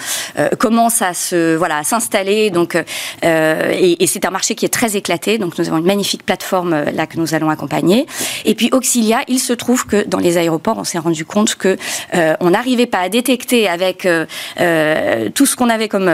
commencent 0.58 1.02
à 1.02 1.14
se 1.14 1.56
voilà 1.56 1.78
à 1.78 1.84
s'installer 1.84 2.50
donc 2.50 2.76
et, 3.22 4.02
et 4.02 4.06
c'est 4.06 4.24
un 4.24 4.30
marché 4.30 4.54
qui 4.54 4.64
est 4.64 4.70
très 4.70 4.96
éclaté 4.96 5.38
donc 5.38 5.58
nous 5.58 5.68
avons 5.68 5.78
une 5.78 5.86
magnifique 5.86 6.24
plateforme 6.24 6.84
là 6.92 7.06
que 7.06 7.18
nous 7.18 7.34
allons 7.34 7.50
accompagner 7.50 8.06
et 8.44 8.54
puis 8.54 8.70
Auxilia 8.72 9.20
il 9.28 9.40
se 9.40 9.52
trouve 9.52 9.86
que 9.86 10.06
dans 10.06 10.18
les 10.18 10.36
aéroports, 10.36 10.78
on 10.78 10.84
s'est 10.84 10.98
rendu 10.98 11.24
compte 11.24 11.54
que 11.54 11.76
euh, 12.14 12.34
on 12.40 12.50
n'arrivait 12.50 12.86
pas 12.86 12.98
à 12.98 13.08
détecter 13.08 13.68
avec 13.68 14.06
euh, 14.06 14.26
euh, 14.60 15.28
tout 15.34 15.46
ce 15.46 15.56
qu'on 15.56 15.68
avait 15.68 15.88
comme 15.88 16.10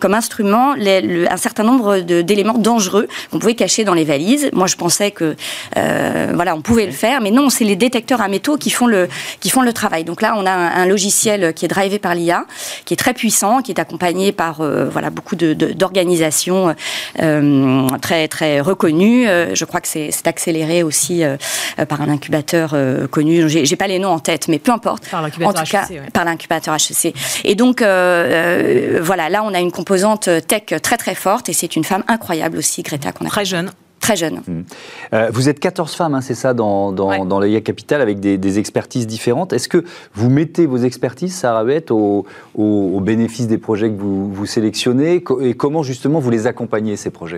comme 0.00 0.14
instrument 0.14 0.74
un 0.74 1.36
certain 1.36 1.62
nombre 1.62 1.98
d'éléments 1.98 2.58
dangereux 2.58 3.08
qu'on 3.30 3.38
pouvait 3.38 3.54
cacher 3.54 3.84
dans 3.84 3.94
les 3.94 4.04
valises. 4.04 4.50
Moi, 4.52 4.66
je 4.66 4.76
pensais 4.76 5.10
que 5.10 5.36
voilà, 5.74 6.54
on 6.54 6.60
pouvait 6.60 6.86
le 6.86 6.92
faire, 6.92 7.20
mais 7.20 7.30
non, 7.30 7.50
c'est 7.50 7.64
les 7.64 7.76
détecteurs 7.76 8.20
à 8.20 8.28
métaux 8.28 8.56
qui 8.56 8.70
font 8.70 8.86
le 8.86 9.08
qui 9.40 9.50
font 9.50 9.62
le 9.62 9.72
travail. 9.72 10.04
Donc 10.04 10.22
là, 10.22 10.34
on 10.36 10.46
a 10.46 10.52
logiciel 10.86 11.52
qui 11.54 11.64
est 11.64 11.68
drivé 11.68 11.98
par 11.98 12.14
l'IA, 12.14 12.46
qui 12.84 12.94
est 12.94 12.96
très 12.96 13.14
puissant, 13.14 13.62
qui 13.62 13.72
est 13.72 13.80
accompagné 13.80 14.32
par 14.32 14.62
voilà 14.62 15.10
beaucoup 15.10 15.36
d'organisations 15.36 16.74
très 18.00 18.28
très 18.28 18.60
reconnues. 18.60 19.26
je 19.26 19.64
crois 19.64 19.80
que 19.80 19.88
c'est 19.88 20.26
accéléré 20.26 20.82
aussi 20.82 21.22
par 21.88 22.00
un 22.00 22.08
incubateur 22.08 22.74
connu 23.10 23.40
j'ai 23.48 23.76
pas 23.76 23.86
les 23.86 23.98
noms 23.98 24.10
en 24.10 24.18
tête, 24.18 24.48
mais 24.48 24.58
peu 24.58 24.72
importe. 24.72 25.08
Par 25.08 25.22
l'incubateur 25.22 25.62
HEC. 25.62 26.12
Par 26.12 26.24
l'incubateur 26.24 26.74
HEC. 26.74 27.14
Et 27.44 27.54
donc, 27.54 27.82
euh, 27.82 28.96
euh, 28.96 29.00
voilà, 29.02 29.28
là, 29.28 29.42
on 29.44 29.54
a 29.54 29.60
une 29.60 29.72
composante 29.72 30.28
tech 30.46 30.80
très 30.82 30.96
très 30.96 31.14
forte 31.14 31.48
et 31.48 31.52
c'est 31.52 31.76
une 31.76 31.84
femme 31.84 32.04
incroyable 32.08 32.58
aussi, 32.58 32.82
Greta. 32.82 33.12
Qu'on 33.12 33.26
a 33.26 33.30
très 33.30 33.44
jeune 33.44 33.70
très 34.00 34.16
jeune. 34.16 34.40
Mmh. 34.46 34.60
Euh, 35.12 35.30
vous 35.32 35.48
êtes 35.48 35.60
14 35.60 35.94
femmes, 35.94 36.14
hein, 36.14 36.20
c'est 36.20 36.34
ça, 36.34 36.54
dans, 36.54 36.90
dans, 36.90 37.24
dans 37.24 37.38
l'IA 37.38 37.60
Capital, 37.60 38.00
avec 38.00 38.18
des, 38.18 38.58
expertises 38.58 39.06
différentes. 39.06 39.52
Est-ce 39.52 39.68
que 39.68 39.84
vous 40.14 40.28
mettez 40.28 40.66
vos 40.66 40.78
expertises, 40.78 41.34
Sarah 41.34 41.64
Beth, 41.64 41.90
au, 41.90 42.26
au, 42.56 43.00
bénéfice 43.00 43.46
des 43.46 43.58
projets 43.58 43.90
que 43.90 43.98
vous, 44.00 44.32
vous 44.32 44.46
sélectionnez? 44.46 45.22
Et 45.42 45.54
comment, 45.54 45.82
justement, 45.82 46.18
vous 46.18 46.30
les 46.30 46.46
accompagnez, 46.46 46.96
ces 46.96 47.10
projets? 47.10 47.36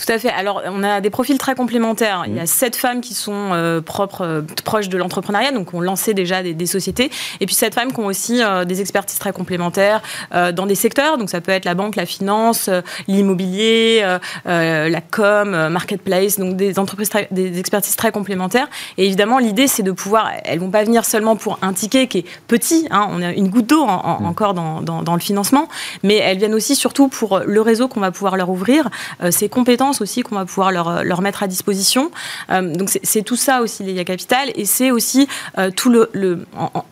Tout 0.00 0.10
à 0.10 0.18
fait. 0.18 0.30
Alors, 0.30 0.62
on 0.66 0.82
a 0.82 1.00
des 1.00 1.10
profils 1.10 1.36
très 1.36 1.54
complémentaires. 1.54 2.24
Il 2.26 2.34
y 2.34 2.40
a 2.40 2.44
mmh. 2.44 2.46
sept 2.46 2.76
femmes 2.76 3.00
qui 3.02 3.12
sont 3.12 3.50
euh, 3.52 3.82
propres, 3.82 4.22
euh, 4.22 4.42
proches 4.64 4.88
de 4.88 4.96
l'entrepreneuriat, 4.96 5.52
donc 5.52 5.74
ont 5.74 5.80
lancé 5.80 6.14
déjà 6.14 6.42
des, 6.42 6.66
sociétés. 6.66 7.10
Et 7.40 7.46
puis 7.46 7.54
sept 7.54 7.74
femmes 7.74 7.92
qui 7.92 8.00
ont 8.00 8.06
aussi 8.06 8.42
euh, 8.42 8.64
des 8.64 8.80
expertises 8.80 9.18
très 9.18 9.32
complémentaires 9.32 10.02
dans 10.30 10.66
des 10.66 10.74
secteurs. 10.74 11.18
Donc, 11.18 11.28
ça 11.28 11.40
peut 11.40 11.52
être 11.52 11.64
la 11.64 11.74
banque, 11.74 11.96
la 11.96 12.06
finance, 12.06 12.70
l'immobilier, 13.08 14.04
la 14.44 15.00
com, 15.00 15.68
marketplace. 15.68 16.38
Donc, 16.38 16.56
des 16.56 16.78
entreprises, 16.78 17.10
des 17.30 17.58
expertises 17.58 17.96
très 17.96 18.12
complémentaires. 18.12 18.68
Et 18.96 19.06
évidemment, 19.06 19.38
l'idée, 19.38 19.66
c'est 19.66 19.82
de 19.82 19.92
pouvoir. 19.92 20.30
Elles 20.44 20.60
vont 20.60 20.70
pas 20.70 20.84
venir 20.84 21.04
seulement 21.04 21.36
pour 21.36 21.58
un 21.62 21.72
ticket 21.72 22.06
qui 22.06 22.18
est 22.18 22.24
petit. 22.46 22.86
Hein, 22.90 23.08
on 23.10 23.22
a 23.22 23.32
une 23.32 23.48
goutte 23.48 23.66
d'eau 23.66 23.84
mmh. 23.84 24.24
encore 24.24 24.54
dans, 24.54 24.80
dans, 24.80 25.14
le 25.14 25.20
financement, 25.20 25.68
mais 26.02 26.16
elles 26.16 26.38
viennent 26.38 26.54
aussi 26.54 26.76
surtout 26.76 27.08
pour 27.08 27.40
le 27.40 27.60
réseau 27.60 27.88
qu'on 27.88 28.00
va 28.00 28.10
pouvoir 28.10 28.36
leur 28.36 28.48
ouvrir, 28.50 28.88
ces 29.30 29.48
compétences 29.48 29.89
aussi 30.00 30.22
qu'on 30.22 30.36
va 30.36 30.44
pouvoir 30.44 30.72
leur, 30.72 31.04
leur, 31.04 31.22
mettre 31.22 31.42
à 31.42 31.46
disposition. 31.46 32.10
Euh, 32.50 32.74
donc 32.74 32.90
c'est 33.02 33.22
tout 33.22 33.36
ça 33.36 33.62
aussi 33.62 33.82
l'IA 33.82 34.04
Capital 34.04 34.50
et 34.54 34.64
c'est 34.64 34.90
aussi 34.90 35.28
euh, 35.58 35.70
tout 35.70 35.90
le, 35.90 36.08
le 36.12 36.46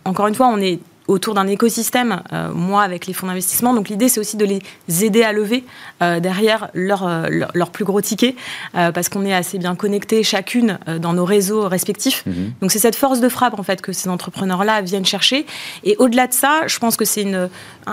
encore 0.05 0.27
une 0.27 0.35
fois 0.35 0.49
on 0.49 0.59
est 0.59 0.81
autour 1.07 1.33
d'un 1.33 1.47
écosystème, 1.47 2.23
moi 2.55 2.83
avec 2.83 3.07
les 3.07 3.15
fonds 3.15 3.29
d'investissement. 3.29 3.73
Donc 3.73 3.89
l'idée, 3.89 4.11
c'est 4.11 4.21
aussi 4.21 4.37
de 4.37 4.45
les 4.45 4.61
aider 5.03 5.23
à 5.23 5.33
lever 5.33 5.65
derrière 6.01 6.69
leur, 6.75 7.09
leur, 7.31 7.71
plus 7.71 7.87
gros 7.87 8.03
ticket, 8.03 8.37
parce 8.75 9.09
qu'on 9.09 9.25
est 9.25 9.33
assez 9.33 9.57
bien 9.57 9.75
connectés 9.75 10.23
chacune 10.23 10.79
dans 11.01 11.15
nos 11.15 11.25
réseaux 11.25 11.67
respectifs. 11.67 12.27
Mhm. 12.27 12.53
Donc 12.61 12.71
c'est 12.73 12.79
cette 12.79 12.95
force 12.95 13.21
de 13.21 13.31
frappe 13.31 13.59
en 13.59 13.63
fait 13.63 13.81
que 13.81 13.95
ces 13.95 14.11
entrepreneurs-là 14.11 14.83
viennent 14.83 15.07
chercher. 15.07 15.47
Et 15.83 15.97
au-delà 15.99 16.27
de 16.27 16.35
ça, 16.35 16.67
je 16.67 16.79
pense 16.79 16.99
que 16.99 17.07
c'est 17.07 17.25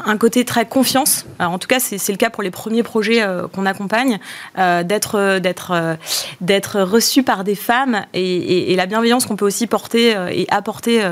un 0.06 0.18
côté 0.18 0.46
très 0.46 0.66
confiance. 0.66 1.26
en 1.40 1.58
tout 1.58 1.68
cas, 1.68 1.80
c'est 1.80 2.12
le 2.12 2.18
cas 2.18 2.30
pour 2.30 2.44
les 2.44 2.52
premiers 2.52 2.84
projets 2.84 3.26
qu'on 3.54 3.66
accompagne, 3.66 4.20
d'être 4.58 5.40
d'être 5.40 5.98
d'être 6.42 6.82
reçu 6.82 7.24
par 7.24 7.44
des 7.44 7.56
femmes 7.56 8.06
et, 8.14 8.72
et 8.74 8.76
la 8.76 8.86
bienveillance 8.86 9.26
qu'on 9.26 9.36
peut 9.36 9.46
aussi 9.46 9.68
porter 9.68 10.16
et 10.32 10.48
apporter 10.50 11.04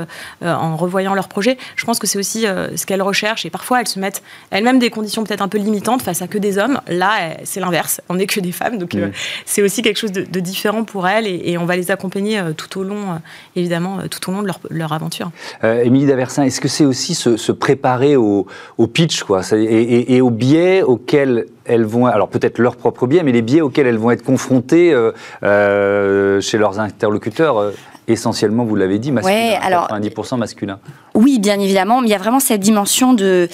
en 0.42 0.76
revoyant 0.76 1.14
leurs 1.14 1.28
projets. 1.28 1.58
Je 1.76 1.84
pense 1.84 1.98
que 1.98 2.06
c'est 2.06 2.18
aussi 2.18 2.42
ce 2.42 2.86
qu'elles 2.86 3.02
recherchent 3.02 3.46
et 3.46 3.50
parfois 3.50 3.80
elles 3.80 3.88
se 3.88 3.98
mettent 3.98 4.22
elles-mêmes 4.50 4.78
des 4.78 4.90
conditions 4.90 5.24
peut-être 5.24 5.42
un 5.42 5.48
peu 5.48 5.58
limitantes 5.58 6.02
face 6.02 6.22
à 6.22 6.28
que 6.28 6.38
des 6.38 6.58
hommes. 6.58 6.80
Là, 6.88 7.36
c'est 7.44 7.60
l'inverse. 7.60 8.00
On 8.08 8.14
n'est 8.14 8.26
que 8.26 8.40
des 8.40 8.52
femmes, 8.52 8.78
donc 8.78 8.96
c'est 9.44 9.62
aussi 9.62 9.82
quelque 9.82 9.98
chose 9.98 10.12
de, 10.12 10.40
différent 10.40 10.84
pour 10.84 11.08
elles 11.08 11.26
et, 11.26 11.56
on 11.58 11.66
va 11.66 11.76
les 11.76 11.90
accompagner 11.90 12.40
tout 12.56 12.80
au 12.80 12.82
long, 12.82 13.20
évidemment, 13.56 14.00
tout 14.10 14.28
au 14.28 14.34
long 14.34 14.42
de 14.42 14.46
leur, 14.46 14.60
leur 14.70 14.92
aventure. 14.92 15.30
Émilie 15.62 16.06
Daversin, 16.06 16.42
est-ce 16.44 16.60
que 16.60 16.68
c'est 16.68 16.84
aussi 16.84 17.14
se, 17.14 17.52
préparer 17.52 18.16
au, 18.16 18.46
pitch 18.92 19.22
quoi, 19.22 19.42
et, 19.52 20.16
et, 20.16 20.20
aux 20.20 20.30
biais 20.30 20.82
auxquels 20.82 21.46
elles 21.64 21.84
vont, 21.84 22.06
alors 22.06 22.28
peut-être 22.28 22.58
leurs 22.58 22.76
propres 22.76 23.06
biais, 23.06 23.22
mais 23.22 23.32
les 23.32 23.42
biais 23.42 23.60
auxquels 23.60 23.86
elles 23.86 23.98
vont 23.98 24.10
être 24.10 24.24
confrontées 24.24 24.92
euh, 24.92 25.12
euh, 25.42 26.40
chez 26.40 26.58
leurs 26.58 26.80
interlocuteurs 26.80 27.58
euh, 27.58 27.70
essentiellement, 28.08 28.64
vous 28.64 28.76
l'avez 28.76 28.98
dit, 28.98 29.12
masculin, 29.12 29.58
90% 29.60 30.36
masculin. 30.36 30.78
Oui, 31.14 31.38
bien 31.38 31.60
évidemment, 31.60 32.00
mais 32.00 32.08
il 32.08 32.10
y 32.10 32.14
a 32.14 32.18
vraiment 32.18 32.40
cette 32.40 32.60
dimension 32.60 33.14
de, 33.14 33.48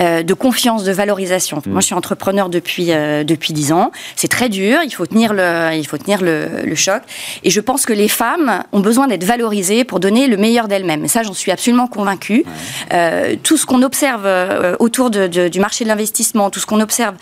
euh, 0.00 0.22
de 0.22 0.34
confiance, 0.34 0.84
de 0.84 0.92
valorisation. 0.92 1.62
Mm. 1.64 1.70
Moi, 1.70 1.80
je 1.80 1.86
suis 1.86 1.94
entrepreneur 1.94 2.48
depuis 2.48 2.92
euh, 2.92 3.22
depuis 3.24 3.52
dix 3.52 3.72
ans. 3.72 3.92
C'est 4.16 4.28
très 4.28 4.48
dur. 4.48 4.80
Il 4.84 4.90
faut 4.90 5.06
tenir 5.06 5.32
le 5.32 5.70
il 5.74 5.86
faut 5.86 5.96
tenir 5.96 6.22
le, 6.22 6.62
le, 6.64 6.74
choc. 6.74 7.02
Et 7.44 7.50
je 7.50 7.60
pense 7.60 7.86
que 7.86 7.92
les 7.92 8.08
femmes 8.08 8.64
ont 8.72 8.80
besoin 8.80 9.06
d'être 9.06 9.24
valorisées 9.24 9.84
pour 9.84 10.00
donner 10.00 10.26
le 10.26 10.36
meilleur 10.36 10.66
d'elles-mêmes. 10.66 11.04
Et 11.04 11.08
ça, 11.08 11.22
j'en 11.22 11.34
suis 11.34 11.52
absolument 11.52 11.86
convaincue. 11.86 12.44
Euh, 12.92 13.36
tout 13.42 13.56
ce 13.56 13.64
qu'on 13.64 13.82
observe 13.82 14.26
autour 14.80 15.10
de, 15.10 15.26
de, 15.26 15.48
du 15.48 15.60
marché 15.60 15.84
de 15.84 15.88
l'investissement, 15.88 16.50
tout 16.50 16.60
ce 16.60 16.66
qu'on 16.66 16.80
observe 16.80 17.14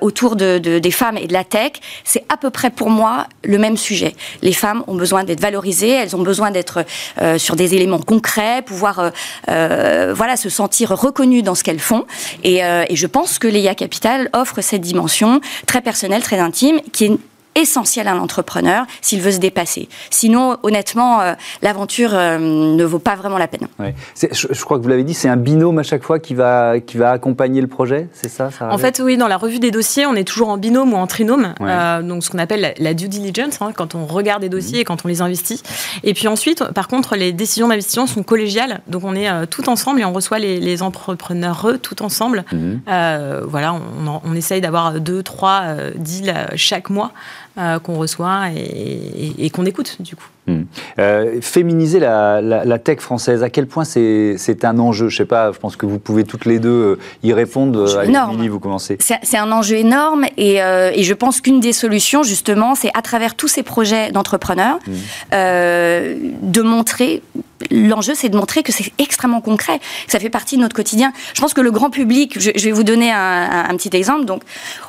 autour 0.00 0.36
de, 0.36 0.58
des 0.58 0.90
femmes 0.90 1.16
et 1.16 1.26
de 1.26 1.32
la 1.32 1.44
tech, 1.44 1.72
c'est 2.04 2.24
à 2.28 2.36
peu 2.36 2.50
près 2.50 2.70
pour 2.70 2.90
moi 2.90 3.26
le 3.44 3.58
même 3.58 3.76
sujet. 3.76 4.14
Les 4.42 4.52
femmes 4.52 4.82
ont 4.86 4.96
besoin 4.96 5.24
d'être 5.24 5.40
valorisées. 5.40 5.90
Elles 5.90 6.09
ont 6.14 6.22
besoin 6.22 6.50
d'être 6.50 6.84
sur 7.38 7.56
des 7.56 7.74
éléments 7.74 7.98
concrets, 7.98 8.62
pouvoir 8.62 9.12
euh, 9.48 10.12
voilà, 10.14 10.36
se 10.36 10.48
sentir 10.48 10.90
reconnues 10.90 11.42
dans 11.42 11.54
ce 11.54 11.64
qu'elles 11.64 11.80
font. 11.80 12.04
Et, 12.44 12.64
euh, 12.64 12.84
et 12.88 12.96
je 12.96 13.06
pense 13.06 13.38
que 13.38 13.48
l'EIA 13.48 13.74
Capital 13.74 14.30
offre 14.32 14.60
cette 14.60 14.80
dimension 14.80 15.40
très 15.66 15.80
personnelle, 15.80 16.22
très 16.22 16.38
intime, 16.38 16.80
qui 16.92 17.06
est 17.06 17.18
essentiel 17.54 18.08
à 18.08 18.14
l'entrepreneur 18.14 18.86
s'il 19.00 19.20
veut 19.20 19.32
se 19.32 19.38
dépasser. 19.38 19.88
Sinon, 20.10 20.56
honnêtement, 20.62 21.20
euh, 21.20 21.34
l'aventure 21.62 22.10
euh, 22.14 22.38
ne 22.38 22.84
vaut 22.84 22.98
pas 22.98 23.16
vraiment 23.16 23.38
la 23.38 23.48
peine. 23.48 23.66
Je, 24.16 24.64
crois 24.64 24.78
que 24.78 24.82
vous 24.82 24.88
l'avez 24.88 25.04
dit, 25.04 25.14
c'est 25.14 25.28
un 25.28 25.36
binôme 25.36 25.78
à 25.78 25.82
chaque 25.82 26.02
fois 26.02 26.18
qui 26.18 26.34
va, 26.34 26.80
qui 26.80 26.96
va 26.96 27.10
accompagner 27.10 27.60
le 27.60 27.66
projet, 27.66 28.08
c'est 28.12 28.28
ça, 28.28 28.50
En 28.60 28.78
fait, 28.78 29.00
oui, 29.04 29.16
dans 29.16 29.28
la 29.28 29.36
revue 29.36 29.58
des 29.58 29.70
dossiers, 29.70 30.06
on 30.06 30.14
est 30.14 30.24
toujours 30.24 30.48
en 30.48 30.58
binôme 30.58 30.92
ou 30.92 30.96
en 30.96 31.06
trinôme, 31.06 31.54
euh, 31.60 32.02
donc 32.02 32.24
ce 32.24 32.30
qu'on 32.30 32.38
appelle 32.38 32.74
la, 32.78 32.94
due 32.94 33.08
diligence, 33.08 33.60
hein, 33.60 33.72
quand 33.74 33.94
on 33.94 34.06
regarde 34.06 34.42
des 34.42 34.48
dossiers 34.48 34.78
mmh. 34.78 34.82
et 34.82 34.84
quand 34.84 35.04
on 35.04 35.08
les 35.08 35.22
investit. 35.22 35.62
Et 36.02 36.14
puis 36.14 36.28
ensuite, 36.28 36.64
par 36.72 36.88
contre, 36.88 37.16
les 37.16 37.32
décisions 37.32 37.68
d'investissement 37.68 38.06
sont 38.06 38.22
collégiales, 38.22 38.80
donc 38.86 39.04
on 39.04 39.14
est 39.14 39.46
tout 39.46 39.68
ensemble 39.68 40.00
et 40.00 40.04
on 40.04 40.12
reçoit 40.12 40.38
les, 40.38 40.82
entrepreneurs 40.82 41.66
tout 41.82 42.02
ensemble. 42.02 42.44
Mmh. 42.52 42.76
voilà, 43.44 43.74
on, 43.74 44.20
on 44.24 44.34
essaye 44.34 44.60
d'avoir 44.60 45.00
deux, 45.00 45.22
trois 45.22 45.62
deals 45.96 46.34
chaque 46.54 46.90
mois. 46.90 47.12
Euh, 47.58 47.80
qu'on 47.80 47.98
reçoit 47.98 48.50
et, 48.54 49.50
qu'on 49.50 49.66
écoute 49.66 49.96
du 50.00 50.14
coup. 50.14 50.28
Hmm. 50.46 50.62
Euh, 50.98 51.40
féminiser 51.42 52.00
la, 52.00 52.78
tech 52.78 53.00
française, 53.00 53.42
à 53.42 53.50
quel 53.50 53.66
point 53.66 53.84
c'est 53.84 54.64
un 54.64 54.78
enjeu? 54.78 55.08
Je 55.08 55.16
sais 55.18 55.24
pas, 55.24 55.52
je 55.52 55.58
pense 55.58 55.76
que 55.76 55.86
vous 55.86 55.98
pouvez 55.98 56.24
toutes 56.24 56.44
les 56.44 56.58
deux 56.58 56.68
euh, 56.70 56.98
y 57.22 57.32
répondre. 57.32 57.96
Allez, 57.96 58.48
vous 58.48 58.60
commencez. 58.60 58.98
C'est 59.00 59.38
un 59.38 59.52
enjeu 59.52 59.76
énorme 59.76 60.26
et, 60.36 60.56
je 61.00 61.14
pense 61.14 61.40
qu'une 61.40 61.60
des 61.60 61.72
solutions, 61.72 62.22
justement, 62.22 62.74
c'est 62.74 62.90
à 62.94 63.02
travers 63.02 63.34
tous 63.34 63.48
ces 63.48 63.62
projets 63.62 64.12
d'entrepreneurs 64.12 64.78
hmm. 64.86 65.32
de 65.32 66.62
montrer 66.62 67.22
l'enjeu, 67.70 68.14
c'est 68.14 68.28
de 68.28 68.36
montrer 68.36 68.62
que 68.62 68.72
c'est 68.72 68.92
extrêmement 68.98 69.40
concret, 69.40 69.78
que 69.78 70.12
ça 70.12 70.18
fait 70.18 70.30
partie 70.30 70.56
de 70.56 70.62
notre 70.62 70.74
quotidien. 70.74 71.12
Je 71.34 71.40
pense 71.40 71.54
que 71.54 71.60
le 71.60 71.70
grand 71.70 71.90
public, 71.90 72.38
je, 72.38 72.64
vais 72.64 72.72
vous 72.72 72.84
donner 72.84 73.12
un, 73.12 73.74
petit 73.76 73.94
exemple. 73.96 74.24
Donc, 74.24 74.42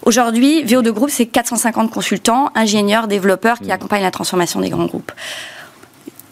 aujourd'hui, 0.03 0.63
VO2 0.63 0.89
Group, 0.91 1.09
c'est 1.11 1.25
450 1.25 1.91
consultants, 1.91 2.49
ingénieurs, 2.55 3.07
développeurs 3.07 3.59
qui 3.59 3.67
mmh. 3.67 3.71
accompagnent 3.71 4.03
la 4.03 4.11
transformation 4.11 4.61
des 4.61 4.69
grands 4.69 4.85
groupes. 4.85 5.11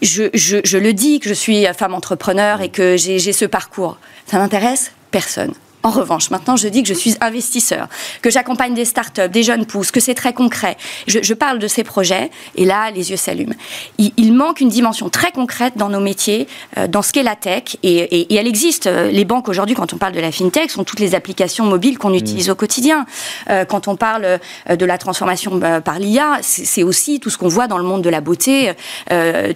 Je, 0.02 0.24
je 0.32 0.78
le 0.78 0.92
dis 0.92 1.20
que 1.20 1.28
je 1.28 1.34
suis 1.34 1.66
femme 1.74 1.94
entrepreneur 1.94 2.60
et 2.60 2.70
que 2.70 2.96
j'ai 2.96 3.32
ce 3.32 3.44
parcours. 3.44 3.98
Ça 4.26 4.38
n'intéresse 4.38 4.92
personne. 5.10 5.52
En 5.82 5.90
revanche, 5.90 6.30
maintenant, 6.30 6.56
je 6.56 6.68
dis 6.68 6.82
que 6.82 6.88
je 6.88 6.94
suis 6.94 7.14
investisseur, 7.22 7.88
que 8.20 8.28
j'accompagne 8.28 8.74
des 8.74 8.84
startups, 8.84 9.28
des 9.30 9.42
jeunes 9.42 9.64
pousses, 9.64 9.90
que 9.90 10.00
c'est 10.00 10.14
très 10.14 10.34
concret. 10.34 10.76
Je, 11.06 11.34
parle 11.34 11.58
de 11.58 11.68
ces 11.68 11.84
projets 11.84 12.30
et 12.54 12.66
là, 12.66 12.90
les 12.90 13.10
yeux 13.10 13.16
s'allument. 13.16 13.54
Il, 13.98 14.34
manque 14.34 14.60
une 14.60 14.68
dimension 14.68 15.08
très 15.08 15.32
concrète 15.32 15.74
dans 15.76 15.88
nos 15.88 16.00
métiers, 16.00 16.46
euh, 16.76 16.86
dans 16.86 17.02
ce 17.02 17.12
qu'est 17.12 17.22
la 17.22 17.34
tech, 17.34 17.76
et, 17.82 18.34
elle 18.34 18.46
existe. 18.46 18.86
Les 18.86 19.24
banques 19.24 19.48
aujourd'hui, 19.48 19.74
quand 19.74 19.94
on 19.94 19.96
parle 19.96 20.12
de 20.12 20.20
la 20.20 20.32
fintech, 20.32 20.70
sont 20.70 20.84
toutes 20.84 21.00
les 21.00 21.14
applications 21.14 21.64
mobiles 21.64 21.98
qu'on 21.98 22.12
utilise 22.12 22.48
mmh. 22.48 22.52
au 22.52 22.54
quotidien. 22.54 23.06
Euh, 23.48 23.64
quand 23.64 23.88
on 23.88 23.96
parle 23.96 24.38
euh, 24.68 24.76
de 24.76 24.84
la 24.84 24.98
transformation 24.98 25.60
par 25.80 25.98
l'IA, 25.98 26.38
c'est 26.42 26.82
aussi 26.82 27.20
tout 27.20 27.30
ce 27.30 27.38
qu'on 27.38 27.48
voit 27.48 27.66
dans 27.66 27.78
le 27.78 27.84
monde 27.84 28.02
de 28.02 28.10
la 28.10 28.20
beauté, 28.20 28.72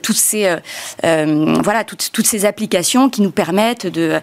toutes 0.02 0.16
ces 0.16 0.56
voilà 1.02 1.84
toutes, 1.84 2.10
toutes, 2.12 2.26
ces 2.26 2.44
applications 2.44 3.08
qui 3.08 3.22
nous 3.22 3.30
permettent 3.30 3.86
de, 3.86 4.20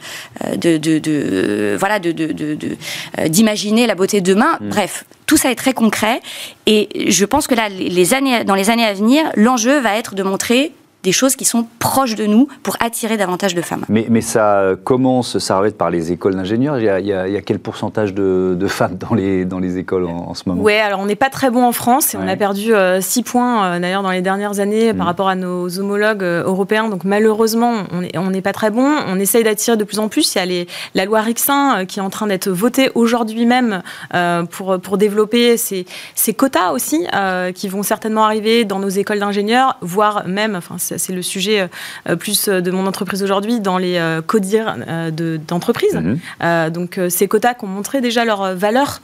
de, 0.55 0.77
de, 0.77 0.99
de 0.99 1.75
voilà 1.79 1.90
d'imaginer 1.99 3.81
de, 3.81 3.83
de, 3.83 3.87
la 3.87 3.95
beauté 3.95 4.21
de 4.21 4.33
demain. 4.33 4.57
Mm. 4.59 4.69
Bref, 4.69 5.05
tout 5.25 5.37
ça 5.37 5.51
est 5.51 5.55
très 5.55 5.73
concret. 5.73 6.21
Et 6.65 7.09
je 7.11 7.25
pense 7.25 7.47
que 7.47 7.55
là, 7.55 7.69
les 7.69 8.13
années, 8.13 8.43
dans 8.43 8.55
les 8.55 8.69
années 8.69 8.85
à 8.85 8.93
venir, 8.93 9.31
l'enjeu 9.35 9.79
va 9.79 9.95
être 9.95 10.15
de 10.15 10.23
montrer 10.23 10.73
des 11.03 11.11
choses 11.11 11.35
qui 11.35 11.45
sont 11.45 11.65
proches 11.79 12.15
de 12.15 12.25
nous 12.25 12.47
pour 12.63 12.77
attirer 12.79 13.17
davantage 13.17 13.55
de 13.55 13.61
femmes. 13.61 13.85
Mais, 13.89 14.05
mais 14.09 14.21
ça 14.21 14.71
commence, 14.83 15.39
ça 15.39 15.59
va 15.59 15.67
être 15.67 15.77
par 15.77 15.89
les 15.89 16.11
écoles 16.11 16.35
d'ingénieurs. 16.35 16.77
Il, 16.77 16.83
il, 16.83 17.07
y 17.07 17.37
a 17.37 17.41
quel 17.41 17.59
pourcentage 17.59 18.13
de, 18.13 18.55
de, 18.59 18.67
femmes 18.67 18.97
dans 18.97 19.15
les, 19.15 19.45
dans 19.45 19.59
les 19.59 19.77
écoles 19.77 20.05
en, 20.05 20.33
ce 20.33 20.43
moment? 20.45 20.61
Oui, 20.61 20.73
alors 20.73 20.99
on 20.99 21.05
n'est 21.05 21.15
pas 21.15 21.29
très 21.29 21.49
bon 21.49 21.63
en 21.63 21.71
France 21.71 22.13
et 22.13 22.17
on 22.17 22.27
a 22.27 22.35
perdu 22.35 22.65
6 22.65 22.71
euh, 22.71 23.23
points 23.25 23.65
euh, 23.65 23.79
d'ailleurs 23.79 24.03
dans 24.03 24.11
les 24.11 24.21
dernières 24.21 24.59
années 24.59 24.93
par 24.93 25.05
mm. 25.05 25.09
rapport 25.09 25.29
à 25.29 25.35
nos 25.35 25.79
homologues 25.79 26.23
euh, 26.23 26.43
européens. 26.43 26.89
Donc 26.89 27.03
malheureusement, 27.03 27.83
on 27.91 28.29
n'est 28.29 28.41
pas 28.41 28.53
très 28.53 28.69
bon. 28.69 28.87
On 29.07 29.19
essaye 29.19 29.43
d'attirer 29.43 29.77
de 29.77 29.83
plus 29.83 29.99
en 29.99 30.07
plus. 30.07 30.35
Il 30.35 30.37
y 30.37 30.41
a 30.41 30.45
les, 30.45 30.67
la 30.95 31.05
loi 31.05 31.21
Rixin 31.21 31.85
qui 31.85 31.99
est 31.99 32.03
en 32.03 32.09
train 32.09 32.27
d'être 32.27 32.49
votée 32.49 32.91
aujourd'hui 32.95 33.45
même 33.45 33.81
pour, 34.49 34.79
pour 34.79 34.97
développer 34.97 35.57
ces, 35.57 35.85
ces 36.15 36.33
quotas 36.33 36.71
aussi 36.71 37.05
qui 37.55 37.67
vont 37.67 37.83
certainement 37.83 38.23
arriver 38.23 38.65
dans 38.65 38.79
nos 38.79 38.89
écoles 38.89 39.19
d'ingénieurs, 39.19 39.77
voire 39.81 40.27
même, 40.27 40.55
enfin, 40.55 40.75
c'est 40.97 41.13
le 41.13 41.21
sujet 41.21 41.69
euh, 42.09 42.15
plus 42.15 42.47
euh, 42.47 42.61
de 42.61 42.71
mon 42.71 42.87
entreprise 42.87 43.23
aujourd'hui, 43.23 43.59
dans 43.59 43.77
les 43.77 43.97
euh, 43.97 44.21
codires 44.21 44.75
d'entreprise. 45.47 45.95
Mhm. 45.95 46.69
donc 46.71 46.99
ces 47.09 47.27
quotas 47.27 47.53
qui 47.53 47.65
ont 47.65 47.67
montré 47.67 48.01
déjà 48.01 48.25
leur 48.25 48.55
valeur 48.55 49.01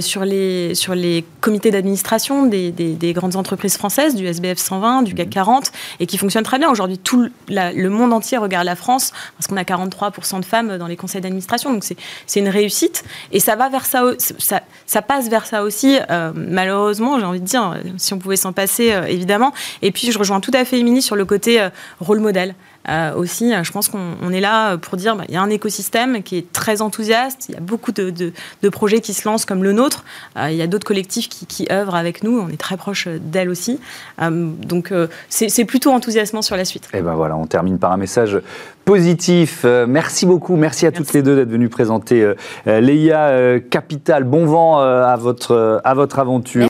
sur, 0.00 0.24
les, 0.24 0.74
sur 0.74 0.94
les 0.94 1.24
comités 1.40 1.70
d'administration 1.70 2.46
des, 2.46 2.70
des, 2.70 3.12
grandes 3.12 3.36
entreprises 3.36 3.76
françaises, 3.76 4.14
du 4.14 4.26
SBF 4.26 4.58
120, 4.58 5.02
du 5.02 5.14
CAC 5.14 5.30
40, 5.30 5.66
mhm. 5.66 5.72
et 6.00 6.06
qui 6.06 6.18
fonctionnent 6.18 6.44
très 6.44 6.58
bien. 6.58 6.70
Aujourd'hui, 6.70 6.98
tout 6.98 7.28
le 7.48 7.88
monde 7.88 8.12
entier 8.12 8.38
regarde 8.38 8.66
la 8.66 8.76
France, 8.76 9.12
parce 9.36 9.46
qu'on 9.46 9.56
a 9.56 9.62
43% 9.62 10.40
de 10.40 10.44
femmes 10.44 10.78
dans 10.78 10.86
les 10.86 10.96
conseils 10.96 11.20
d'administration, 11.20 11.72
donc 11.72 11.84
c'est 11.84 12.40
une 12.40 12.48
réussite. 12.48 13.04
Et 13.32 13.40
ça 13.40 13.56
va 13.56 13.68
vers 13.68 13.86
ça, 13.86 14.02
ça, 14.18 14.62
ça 14.86 15.02
passe 15.02 15.28
vers 15.28 15.46
ça 15.46 15.62
aussi, 15.62 15.98
malheureusement, 16.34 17.18
j'ai 17.18 17.26
envie 17.26 17.40
de 17.40 17.46
dire, 17.46 17.76
si 17.96 18.14
on 18.14 18.18
pouvait 18.18 18.36
s'en 18.36 18.52
passer, 18.52 18.94
évidemment. 19.08 19.52
Et 19.82 19.92
puis 19.92 20.10
je 20.12 20.18
rejoins 20.18 20.40
tout 20.40 20.52
à 20.54 20.64
fait 20.64 20.78
Émilie 20.78 21.02
sur 21.02 21.16
le 21.16 21.24
côté 21.30 21.60
euh, 21.60 21.70
rôle 22.00 22.18
modèle. 22.18 22.54
Euh, 22.88 23.14
aussi, 23.14 23.52
je 23.62 23.72
pense 23.72 23.88
qu'on 23.88 24.32
est 24.32 24.40
là 24.40 24.76
pour 24.78 24.96
dire 24.96 25.12
qu'il 25.12 25.20
bah, 25.20 25.26
y 25.28 25.36
a 25.36 25.42
un 25.42 25.50
écosystème 25.50 26.22
qui 26.22 26.38
est 26.38 26.50
très 26.50 26.80
enthousiaste, 26.80 27.46
il 27.48 27.54
y 27.54 27.58
a 27.58 27.60
beaucoup 27.60 27.92
de, 27.92 28.10
de, 28.10 28.68
projets 28.70 29.00
qui 29.00 29.12
se 29.12 29.28
lancent 29.28 29.44
comme 29.44 29.62
le 29.62 29.72
nôtre, 29.72 30.02
euh, 30.38 30.50
il 30.50 30.56
y 30.56 30.62
a 30.62 30.66
d'autres 30.66 30.86
collectifs 30.86 31.28
qui, 31.28 31.44
qui, 31.46 31.68
œuvrent 31.70 31.94
avec 31.94 32.24
nous, 32.24 32.40
on 32.40 32.48
est 32.48 32.56
très 32.56 32.78
proche 32.78 33.06
d'elles 33.06 33.50
aussi. 33.50 33.78
donc 34.18 34.92
c'est 35.28 35.64
plutôt 35.66 35.90
enthousiasmant 35.92 36.42
sur 36.42 36.56
la 36.56 36.64
suite. 36.64 36.88
Et 36.94 37.02
ben 37.02 37.14
voilà, 37.14 37.36
on 37.36 37.46
termine 37.46 37.78
par 37.78 37.92
un 37.92 37.98
message 37.98 38.40
positif. 38.86 39.64
merci 39.86 40.24
beaucoup, 40.24 40.56
merci 40.56 40.86
à 40.86 40.90
toutes 40.90 41.12
les 41.12 41.22
deux 41.22 41.36
d'être 41.36 41.50
venues 41.50 41.68
présenter 41.68 42.32
Leia 42.64 43.60
Capital. 43.70 44.24
Bon 44.24 44.46
vent 44.46 44.78
à, 44.80 45.16
votre, 45.16 45.82
à 45.84 45.94
votre 45.94 46.18
aventure. 46.18 46.68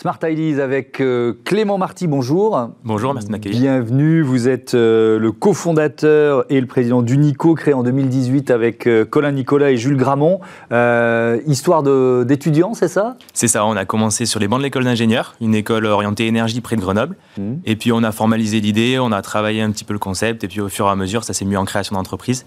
Smart 0.00 0.18
Ideas 0.24 0.64
avec 0.64 1.02
euh, 1.02 1.34
Clément 1.44 1.76
Marty, 1.76 2.06
bonjour. 2.06 2.70
Bonjour, 2.84 3.12
merci 3.12 3.26
de 3.26 3.32
m'accueillir. 3.32 3.60
Bienvenue, 3.60 4.22
vous 4.22 4.48
êtes 4.48 4.72
euh, 4.72 5.18
le 5.18 5.30
cofondateur 5.30 6.46
et 6.48 6.58
le 6.58 6.66
président 6.66 7.02
d'Unico, 7.02 7.54
créé 7.54 7.74
en 7.74 7.82
2018 7.82 8.50
avec 8.50 8.86
euh, 8.86 9.04
Colin 9.04 9.32
Nicolas 9.32 9.72
et 9.72 9.76
Jules 9.76 9.98
Gramont. 9.98 10.40
histoire 11.46 11.82
d'étudiants, 12.24 12.72
c'est 12.72 12.88
ça? 12.88 13.18
C'est 13.34 13.46
ça, 13.46 13.66
on 13.66 13.76
a 13.76 13.84
commencé 13.84 14.24
sur 14.24 14.40
les 14.40 14.48
bancs 14.48 14.60
de 14.60 14.64
l'école 14.64 14.84
d'ingénieurs, 14.84 15.34
une 15.38 15.54
école 15.54 15.84
orientée 15.84 16.26
énergie 16.26 16.62
près 16.62 16.76
de 16.76 16.80
Grenoble. 16.80 17.16
Mmh. 17.36 17.56
Et 17.66 17.76
puis 17.76 17.92
on 17.92 18.02
a 18.02 18.10
formalisé 18.10 18.60
l'idée, 18.60 18.98
on 18.98 19.12
a 19.12 19.20
travaillé 19.20 19.60
un 19.60 19.70
petit 19.70 19.84
peu 19.84 19.92
le 19.92 19.98
concept, 19.98 20.44
et 20.44 20.48
puis 20.48 20.62
au 20.62 20.70
fur 20.70 20.86
et 20.86 20.90
à 20.90 20.96
mesure, 20.96 21.24
ça 21.24 21.34
s'est 21.34 21.44
mis 21.44 21.58
en 21.58 21.66
création 21.66 21.94
d'entreprise. 21.94 22.46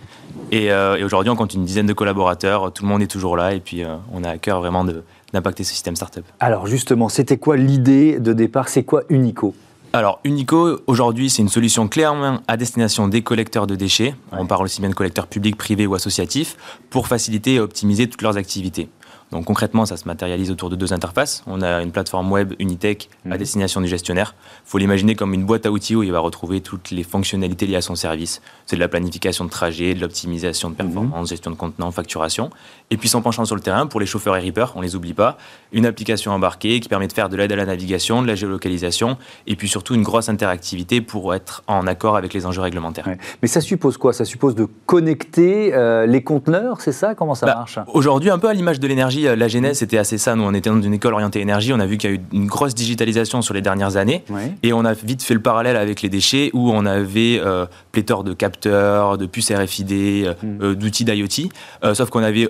Et, 0.51 0.69
et 0.69 1.03
aujourd'hui, 1.03 1.29
on 1.29 1.35
compte 1.35 1.53
une 1.53 1.65
dizaine 1.65 1.85
de 1.85 1.93
collaborateurs, 1.93 2.73
tout 2.73 2.81
le 2.81 2.89
monde 2.89 3.03
est 3.03 3.07
toujours 3.07 3.37
là, 3.37 3.53
et 3.53 3.59
puis 3.59 3.83
on 4.11 4.23
a 4.23 4.29
à 4.29 4.37
cœur 4.39 4.59
vraiment 4.59 4.83
de 4.83 5.03
d'impacter 5.33 5.63
ce 5.63 5.71
système 5.71 5.95
startup. 5.95 6.25
Alors 6.39 6.67
justement, 6.67 7.09
c'était 7.09 7.37
quoi 7.37 7.57
l'idée 7.57 8.19
de 8.19 8.33
départ? 8.33 8.69
C'est 8.69 8.83
quoi 8.83 9.03
Unico? 9.09 9.53
Alors, 9.95 10.19
Unico, 10.23 10.79
aujourd'hui, 10.87 11.29
c'est 11.29 11.43
une 11.43 11.49
solution 11.49 11.87
clairement 11.87 12.39
à 12.47 12.57
destination 12.57 13.07
des 13.07 13.21
collecteurs 13.21 13.67
de 13.67 13.75
déchets. 13.75 14.15
On 14.31 14.47
parle 14.47 14.63
aussi 14.63 14.81
bien 14.81 14.89
de 14.89 14.95
collecteurs 14.95 15.27
publics, 15.27 15.55
privés 15.55 15.85
ou 15.85 15.93
associatifs, 15.93 16.57
pour 16.89 17.07
faciliter 17.07 17.55
et 17.55 17.59
optimiser 17.59 18.09
toutes 18.09 18.23
leurs 18.23 18.37
activités. 18.37 18.89
Donc 19.33 19.45
concrètement, 19.45 19.87
ça 19.87 19.97
se 19.97 20.07
matérialise 20.07 20.51
autour 20.51 20.69
de 20.69 20.75
deux 20.75 20.93
interfaces. 20.93 21.43
On 21.47 21.63
a 21.63 21.81
une 21.81 21.91
plateforme 21.91 22.31
web 22.31 22.53
Unitech 22.59 23.09
à 23.25 23.29
mhm. 23.29 23.37
destination 23.37 23.81
du 23.81 23.87
gestionnaire. 23.87 24.35
Il 24.65 24.69
faut 24.69 24.77
l'imaginer 24.77 25.15
comme 25.15 25.33
une 25.33 25.43
boîte 25.43 25.65
à 25.65 25.71
outils 25.71 25.95
où 25.95 26.03
il 26.03 26.11
va 26.11 26.19
retrouver 26.19 26.61
toutes 26.61 26.91
les 26.91 27.01
fonctionnalités 27.01 27.65
liées 27.65 27.77
à 27.77 27.81
son 27.81 27.95
service. 27.95 28.43
C'est 28.67 28.75
de 28.75 28.79
la 28.79 28.87
planification 28.87 29.43
de 29.45 29.49
trajet, 29.49 29.95
de 29.95 30.01
l'optimisation 30.01 30.69
de 30.69 30.75
performance, 30.75 31.21
mhm. 31.21 31.27
gestion 31.27 31.49
de 31.49 31.55
contenant, 31.55 31.89
facturation. 31.89 32.51
Et 32.91 32.97
puis 32.97 33.09
sans 33.09 33.23
penchant 33.23 33.43
sur 33.45 33.55
le 33.55 33.61
terrain, 33.61 33.87
pour 33.87 33.99
les 33.99 34.05
chauffeurs 34.05 34.37
et 34.37 34.39
rippers, 34.39 34.71
on 34.75 34.81
les 34.81 34.95
oublie 34.95 35.15
pas, 35.15 35.39
une 35.71 35.87
application 35.87 36.31
embarquée 36.31 36.79
qui 36.79 36.87
permet 36.87 37.07
de 37.07 37.13
faire 37.13 37.27
de 37.27 37.35
l'aide 37.35 37.51
à 37.51 37.55
la 37.55 37.65
navigation, 37.65 38.21
de 38.21 38.27
la 38.27 38.35
géolocalisation, 38.35 39.17
et 39.47 39.55
puis 39.55 39.67
surtout 39.67 39.95
une 39.95 40.03
grosse 40.03 40.29
interactivité 40.29 41.01
pour 41.01 41.33
être 41.33 41.63
en 41.65 41.87
accord 41.87 42.17
avec 42.17 42.35
les 42.35 42.45
enjeux 42.45 42.61
réglementaires. 42.61 43.09
Mais 43.41 43.47
ça 43.47 43.61
suppose 43.61 43.97
quoi? 43.97 44.13
Ça 44.13 44.25
suppose 44.25 44.53
de 44.53 44.67
connecter 44.85 45.73
euh, 45.73 46.05
les 46.05 46.21
conteneurs, 46.21 46.81
c'est 46.81 46.91
ça? 46.91 47.15
Comment 47.15 47.33
ça 47.33 47.47
bah, 47.47 47.55
marche? 47.55 47.79
Aujourd'hui, 47.87 48.29
un 48.29 48.37
peu 48.37 48.47
à 48.47 48.53
l'image 48.53 48.79
de 48.79 48.87
l'énergie 48.87 49.22
euh, 49.27 49.35
la 49.35 49.47
genèse, 49.47 49.79
c'était 49.79 49.97
assez 49.97 50.17
ça. 50.17 50.35
Nous, 50.35 50.43
on 50.43 50.53
était 50.53 50.69
dans 50.69 50.81
une 50.81 50.93
école 50.93 51.13
orientée 51.13 51.39
énergie. 51.39 51.73
On 51.73 51.79
a 51.79 51.85
vu 51.85 51.97
qu'il 51.97 52.09
y 52.09 52.13
a 52.13 52.15
eu 52.15 52.21
une 52.31 52.47
grosse 52.47 52.75
digitalisation 52.75 53.41
sur 53.41 53.53
les 53.53 53.61
dernières 53.61 53.97
années. 53.97 54.23
Et 54.61 54.73
on 54.73 54.85
a 54.85 54.93
vite 54.93 55.23
fait 55.23 55.33
le 55.33 55.41
parallèle 55.41 55.77
avec 55.77 56.01
les 56.01 56.09
déchets 56.09 56.49
où 56.53 56.71
on 56.71 56.85
avait 56.85 57.39
euh, 57.43 57.65
pléthore 57.91 58.23
de 58.23 58.33
capteurs, 58.33 59.17
de 59.17 59.25
puces 59.25 59.51
RFID, 59.51 59.91
euh, 59.91 60.33
mm. 60.43 60.75
d'outils 60.75 61.05
d'IoT. 61.05 61.49
sauf 61.93 62.09
qu'on 62.09 62.23
avait 62.23 62.49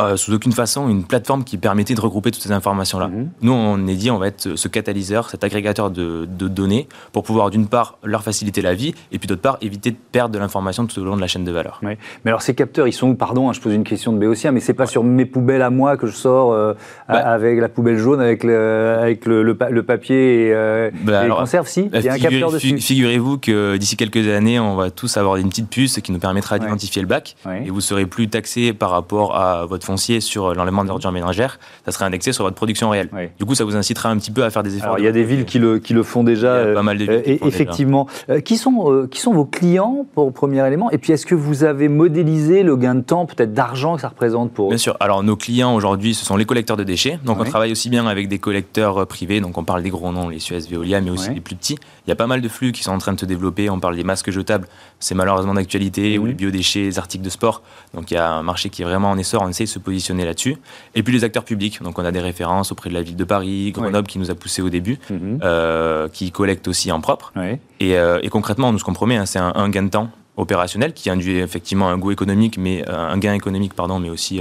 euh, 0.00 0.16
sous 0.16 0.32
aucune 0.32 0.52
façon 0.52 0.88
une 0.88 1.04
plateforme 1.04 1.44
qui 1.44 1.58
permettait 1.58 1.94
de 1.94 2.00
regrouper 2.00 2.30
toutes 2.30 2.42
ces 2.42 2.52
informations-là. 2.52 3.08
Mhm. 3.08 3.30
Nous, 3.42 3.52
on 3.52 3.86
est 3.86 3.94
dit, 3.94 4.10
on 4.10 4.18
va 4.18 4.28
être 4.28 4.56
ce 4.56 4.68
catalyseur, 4.68 5.30
cet 5.30 5.44
agrégateur 5.44 5.90
de, 5.90 6.26
données 6.26 6.88
pour 7.12 7.22
pouvoir, 7.22 7.50
d'une 7.50 7.66
part, 7.66 7.98
leur 8.02 8.22
faciliter 8.22 8.62
la 8.62 8.74
vie 8.74 8.94
et 9.12 9.18
puis 9.18 9.26
d'autre 9.26 9.42
part, 9.42 9.58
éviter 9.60 9.90
de 9.90 9.96
perdre 10.12 10.34
de 10.34 10.38
l'information 10.38 10.86
tout 10.86 11.00
au 11.00 11.04
long 11.04 11.16
de 11.16 11.20
la 11.20 11.26
chaîne 11.26 11.44
de 11.44 11.52
valeur. 11.52 11.80
Mais 11.82 11.98
alors, 12.24 12.42
ces 12.42 12.54
capteurs, 12.54 12.88
ils 12.88 12.92
sont 12.92 13.08
où? 13.08 13.14
Pardon, 13.14 13.48
hein, 13.48 13.52
je 13.52 13.60
pose 13.60 13.74
une 13.74 13.84
question 13.84 14.12
de 14.12 14.18
Béotien, 14.18 14.52
mais 14.52 14.60
c'est 14.60 14.74
pas 14.74 14.86
sur 14.86 15.04
mes 15.04 15.26
poubelles 15.26 15.62
à 15.62 15.70
moi 15.70 15.96
que 15.96 16.06
je 16.06 16.12
sors 16.12 16.52
euh, 16.52 16.74
bah. 17.08 17.18
avec 17.18 17.60
la 17.60 17.68
poubelle 17.68 17.98
jaune, 17.98 18.20
avec 18.20 18.44
le, 18.44 18.96
avec 18.98 19.26
le, 19.26 19.82
papier 19.82 20.46
et, 20.46 20.54
euh, 20.54 20.90
bah, 21.02 21.24
les 21.24 21.30
conserves, 21.30 21.68
si 21.68 21.90
Il 21.92 22.02
y 22.02 22.08
a 22.08 22.14
un 22.14 22.18
capteur 22.18 22.50
dessus. 22.50 22.78
Figurez-vous 22.78 23.38
que 23.38 23.76
d'ici 23.76 23.96
quelques 23.96 24.26
années, 24.28 24.58
on 24.58 24.76
va 24.76 24.90
tous 24.90 25.16
avoir 25.16 25.36
une 25.36 25.48
petite 25.48 25.68
puce 25.68 26.00
qui 26.00 26.12
nous 26.12 26.18
permettra 26.18 26.58
d'identifier 26.58 27.02
le 27.02 27.08
bac 27.08 27.36
et 27.64 27.70
vous 27.70 27.80
serez 27.80 28.06
plus 28.06 28.28
taxé 28.28 28.72
par 28.72 28.90
rapport 28.90 29.36
à 29.36 29.66
votre 29.66 29.86
foncier 29.90 30.20
sur 30.20 30.54
l'enlèvement 30.54 30.84
de 30.84 30.88
l'ordure 30.88 31.10
ménagère, 31.10 31.58
ça 31.84 31.90
serait 31.90 32.04
indexé 32.04 32.32
sur 32.32 32.44
votre 32.44 32.56
production 32.56 32.90
réelle. 32.90 33.10
Du 33.38 33.44
coup, 33.44 33.54
ça 33.54 33.64
vous 33.64 33.74
incitera 33.74 34.08
un 34.08 34.16
petit 34.18 34.30
peu 34.30 34.44
à 34.44 34.50
faire 34.50 34.62
des 34.62 34.76
efforts. 34.76 34.98
il 34.98 35.04
y 35.04 35.08
a 35.08 35.12
des 35.12 35.24
villes 35.24 35.44
qui 35.44 35.58
le, 35.58 35.78
qui 35.78 35.94
le 35.94 36.02
font 36.02 36.22
déjà. 36.22 36.64
pas 36.74 36.82
mal 36.82 36.98
de 36.98 37.04
villes. 37.04 37.38
Euh, 37.42 37.46
effectivement. 37.46 38.06
Euh, 38.28 38.40
qui, 38.40 38.56
sont, 38.56 38.92
euh, 38.92 39.08
qui 39.08 39.20
sont 39.20 39.32
vos 39.32 39.44
clients 39.44 40.06
pour 40.14 40.32
premier 40.32 40.64
élément? 40.66 40.90
Et 40.90 40.98
puis, 40.98 41.12
est-ce 41.12 41.26
que 41.26 41.34
vous 41.34 41.64
avez 41.64 41.88
modélisé 41.88 42.62
le 42.62 42.76
gain 42.76 42.94
de 42.94 43.00
temps, 43.00 43.26
peut-être 43.26 43.52
d'argent 43.52 43.96
que 43.96 44.02
ça 44.02 44.08
représente 44.08 44.52
pour 44.52 44.66
eux? 44.66 44.70
Bien 44.70 44.78
sûr. 44.78 44.96
Alors, 45.00 45.22
nos 45.22 45.36
clients 45.36 45.74
aujourd'hui, 45.74 46.14
ce 46.14 46.24
sont 46.24 46.36
les 46.36 46.44
collecteurs 46.44 46.76
de 46.76 46.84
déchets. 46.84 47.18
Donc, 47.24 47.40
on 47.40 47.44
travaille 47.44 47.72
aussi 47.72 47.90
bien 47.90 48.06
avec 48.06 48.28
des 48.28 48.38
collecteurs 48.38 49.06
privés. 49.06 49.40
Donc, 49.40 49.58
on 49.58 49.64
parle 49.64 49.82
des 49.82 49.90
gros 49.90 50.12
noms, 50.12 50.28
les 50.28 50.38
Suez, 50.38 50.60
Veolia, 50.70 51.00
mais 51.00 51.10
aussi 51.10 51.30
des 51.30 51.40
plus 51.40 51.56
petits. 51.56 51.78
Il 52.10 52.14
y 52.14 52.14
a 52.14 52.16
pas 52.16 52.26
mal 52.26 52.40
de 52.40 52.48
flux 52.48 52.72
qui 52.72 52.82
sont 52.82 52.90
en 52.90 52.98
train 52.98 53.12
de 53.12 53.20
se 53.20 53.24
développer. 53.24 53.70
On 53.70 53.78
parle 53.78 53.94
des 53.94 54.02
masques 54.02 54.32
jetables. 54.32 54.66
C'est 54.98 55.14
malheureusement 55.14 55.54
d'actualité. 55.54 56.18
Ou 56.18 56.26
les 56.26 56.34
biodéchets, 56.34 56.80
les 56.80 56.98
articles 56.98 57.22
de 57.22 57.30
sport. 57.30 57.62
Donc, 57.94 58.10
il 58.10 58.14
y 58.14 58.16
a 58.16 58.32
un 58.32 58.42
marché 58.42 58.68
qui 58.68 58.82
est 58.82 58.84
vraiment 58.84 59.12
en 59.12 59.16
essor. 59.16 59.42
On 59.42 59.48
essaie 59.48 59.62
de 59.62 59.68
se 59.68 59.78
positionner 59.78 60.24
là-dessus. 60.24 60.56
Et 60.96 61.04
puis 61.04 61.12
les 61.12 61.22
acteurs 61.22 61.44
publics. 61.44 61.80
Donc 61.80 62.00
on 62.00 62.04
a 62.04 62.10
des 62.10 62.18
références 62.18 62.72
auprès 62.72 62.90
de 62.90 62.94
la 62.94 63.02
ville 63.02 63.14
de 63.14 63.22
Paris, 63.22 63.70
Grenoble 63.70 64.08
qui 64.08 64.18
nous 64.18 64.32
a 64.32 64.34
poussé 64.34 64.60
au 64.60 64.70
début, 64.70 64.98
mhm. 65.08 65.38
euh, 65.44 66.08
qui 66.08 66.32
collecte 66.32 66.66
aussi 66.66 66.90
en 66.90 67.00
propre. 67.00 67.32
Euh, 67.80 68.18
et, 68.20 68.28
concrètement, 68.28 68.72
nous 68.72 68.80
ce 68.80 68.84
qu'on 68.84 68.92
promet, 68.92 69.16
hein, 69.16 69.26
c'est 69.26 69.38
un, 69.38 69.68
gain 69.68 69.84
de 69.84 69.90
temps 69.90 70.10
opérationnel 70.36 70.94
qui 70.94 71.10
induit 71.10 71.38
effectivement 71.38 71.90
un 71.90 71.96
goût 71.96 72.10
économique, 72.10 72.58
mais 72.58 72.82
euh, 72.88 72.96
un 72.96 73.18
gain 73.18 73.34
économique, 73.34 73.74
pardon, 73.74 74.00
mais 74.00 74.10
aussi 74.10 74.40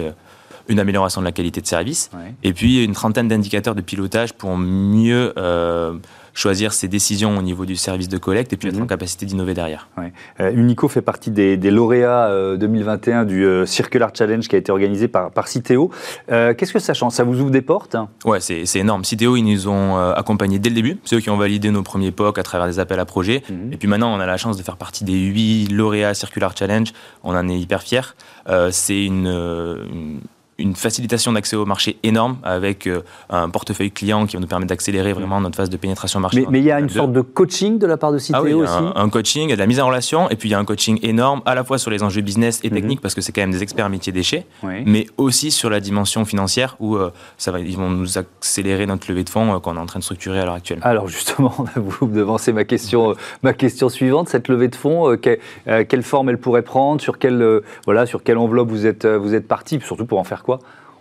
une 0.67 0.79
amélioration 0.79 1.21
de 1.21 1.25
la 1.25 1.31
qualité 1.31 1.61
de 1.61 1.67
service. 1.67 2.09
Et 2.41 2.53
puis 2.53 2.83
une 2.83 2.93
trentaine 2.93 3.27
d'indicateurs 3.27 3.75
de 3.75 3.81
pilotage 3.81 4.33
pour 4.33 4.57
mieux 4.57 5.33
choisir 6.39 6.71
ses 6.71 6.87
décisions 6.87 7.37
au 7.37 7.41
niveau 7.41 7.65
du 7.65 7.75
service 7.75 8.07
de 8.07 8.17
collecte 8.17 8.53
et 8.53 8.57
puis 8.57 8.69
être 8.69 8.77
mhm. 8.77 8.83
en 8.83 8.87
capacité 8.87 9.25
d'innover 9.25 9.53
derrière. 9.53 9.89
Euh, 10.39 10.51
Unico 10.51 10.87
fait 10.87 11.01
partie 11.01 11.31
des, 11.31 11.57
lauréats 11.69 12.55
2021 12.55 13.21
euh, 13.21 13.25
du 13.25 13.45
euh, 13.45 13.65
Circular 13.65 14.11
Challenge 14.15 14.47
qui 14.47 14.55
a 14.55 14.57
été 14.57 14.71
organisé 14.71 15.09
par, 15.09 15.31
par 15.31 15.47
Citeo. 15.47 15.91
Qu'est-ce 16.29 16.71
que 16.71 16.79
ça 16.79 16.93
change? 16.93 17.13
Ça 17.13 17.23
vous 17.23 17.41
ouvre 17.41 17.51
des 17.51 17.61
portes 17.61 17.97
Ouais, 18.23 18.39
c'est 18.39 18.63
énorme. 18.75 19.03
Citeo, 19.03 19.35
ils 19.35 19.43
nous 19.43 19.67
ont 19.67 19.97
accompagnés 19.97 20.59
dès 20.59 20.69
le 20.69 20.75
début. 20.75 20.97
C'est 21.03 21.17
eux 21.17 21.19
qui 21.19 21.29
ont 21.29 21.37
validé 21.37 21.71
nos 21.71 21.83
premiers 21.83 22.11
POC 22.11 22.37
à 22.37 22.43
travers 22.43 22.67
des 22.67 22.79
appels 22.79 22.99
à 22.99 23.05
projets. 23.05 23.43
Mhm. 23.49 23.73
Et 23.73 23.77
puis 23.77 23.87
maintenant, 23.87 24.13
on 24.15 24.19
a 24.19 24.25
la 24.25 24.37
chance 24.37 24.57
de 24.57 24.63
faire 24.63 24.77
partie 24.77 25.03
des 25.03 25.17
huit 25.17 25.67
lauréats 25.67 26.13
Circular 26.13 26.55
Challenge. 26.55 26.93
On 27.23 27.35
en 27.35 27.47
est 27.49 27.59
hyper 27.59 27.81
fiers. 27.81 28.15
c'est 28.71 29.03
une 29.03 29.27
une 29.27 30.19
facilitation 30.75 31.33
d'accès 31.33 31.55
au 31.55 31.65
marché 31.65 31.97
énorme 32.03 32.37
avec 32.43 32.87
euh, 32.87 33.01
un 33.29 33.49
portefeuille 33.49 33.91
client 33.91 34.25
qui 34.25 34.35
va 34.35 34.41
nous 34.41 34.47
permettre 34.47 34.69
d'accélérer 34.69 35.13
vraiment 35.13 35.41
notre 35.41 35.55
phase 35.55 35.69
de 35.69 35.77
pénétration 35.77 36.19
marché. 36.19 36.45
Mais, 36.49 36.59
il 36.59 36.65
y 36.65 36.71
a 36.71 36.79
une 36.79 36.89
sorte 36.89 37.13
de 37.13 37.21
coaching 37.21 37.79
de 37.79 37.87
la 37.87 37.97
part 37.97 38.11
de 38.11 38.17
Citeo 38.17 38.41
ah 38.43 38.55
aussi 38.55 38.73
un, 38.73 38.93
un, 38.95 39.09
coaching, 39.09 39.43
il 39.45 39.49
y 39.49 39.53
a 39.53 39.55
de 39.55 39.59
la 39.61 39.67
mise 39.67 39.79
en 39.79 39.87
relation 39.87 40.29
et 40.29 40.35
puis 40.35 40.49
il 40.49 40.51
y 40.51 40.55
a 40.55 40.59
un 40.59 40.65
coaching 40.65 40.99
énorme 41.01 41.41
à 41.45 41.55
la 41.55 41.63
fois 41.63 41.77
sur 41.77 41.91
les 41.91 42.03
enjeux 42.03 42.21
business 42.21 42.59
et 42.63 42.69
mhm. 42.69 42.75
techniques 42.75 43.01
parce 43.01 43.13
que 43.13 43.21
c'est 43.21 43.31
quand 43.31 43.41
même 43.41 43.51
des 43.51 43.63
experts 43.63 43.89
métiers 43.89 44.11
déchets, 44.11 44.45
mais 44.63 45.07
aussi 45.17 45.51
sur 45.51 45.69
la 45.69 45.79
dimension 45.79 46.25
financière 46.25 46.75
où 46.79 46.95
euh, 46.95 47.11
ça 47.37 47.51
va, 47.51 47.59
ils 47.59 47.77
vont 47.77 47.89
nous 47.89 48.17
accélérer 48.17 48.85
notre 48.85 49.09
levée 49.09 49.23
de 49.23 49.29
fonds 49.29 49.55
euh, 49.55 49.59
qu'on 49.59 49.75
est 49.75 49.79
en 49.79 49.85
train 49.85 49.99
de 49.99 50.03
structurer 50.03 50.39
à 50.39 50.45
l'heure 50.45 50.55
actuelle. 50.55 50.79
Alors 50.81 51.07
justement, 51.07 51.53
vous 51.75 52.07
me 52.07 52.15
devancez 52.15 52.51
ma 52.53 52.65
question, 52.65 53.15
ma 53.43 53.53
question 53.53 53.89
suivante, 53.89 54.29
cette 54.29 54.47
levée 54.47 54.67
de 54.67 54.75
fonds, 54.75 55.17
quelle 55.17 56.03
forme 56.03 56.29
elle 56.29 56.37
pourrait 56.37 56.61
prendre, 56.61 57.01
sur 57.01 57.17
quelle, 57.17 57.61
voilà, 57.85 58.05
sur 58.05 58.23
quelle 58.23 58.37
enveloppe 58.37 58.69
vous 58.69 58.85
êtes, 58.85 59.05
vous 59.05 59.33
êtes 59.33 59.47
parti, 59.47 59.79
surtout 59.81 60.05
pour 60.05 60.19
en 60.19 60.23
faire 60.23 60.43
quoi 60.43 60.48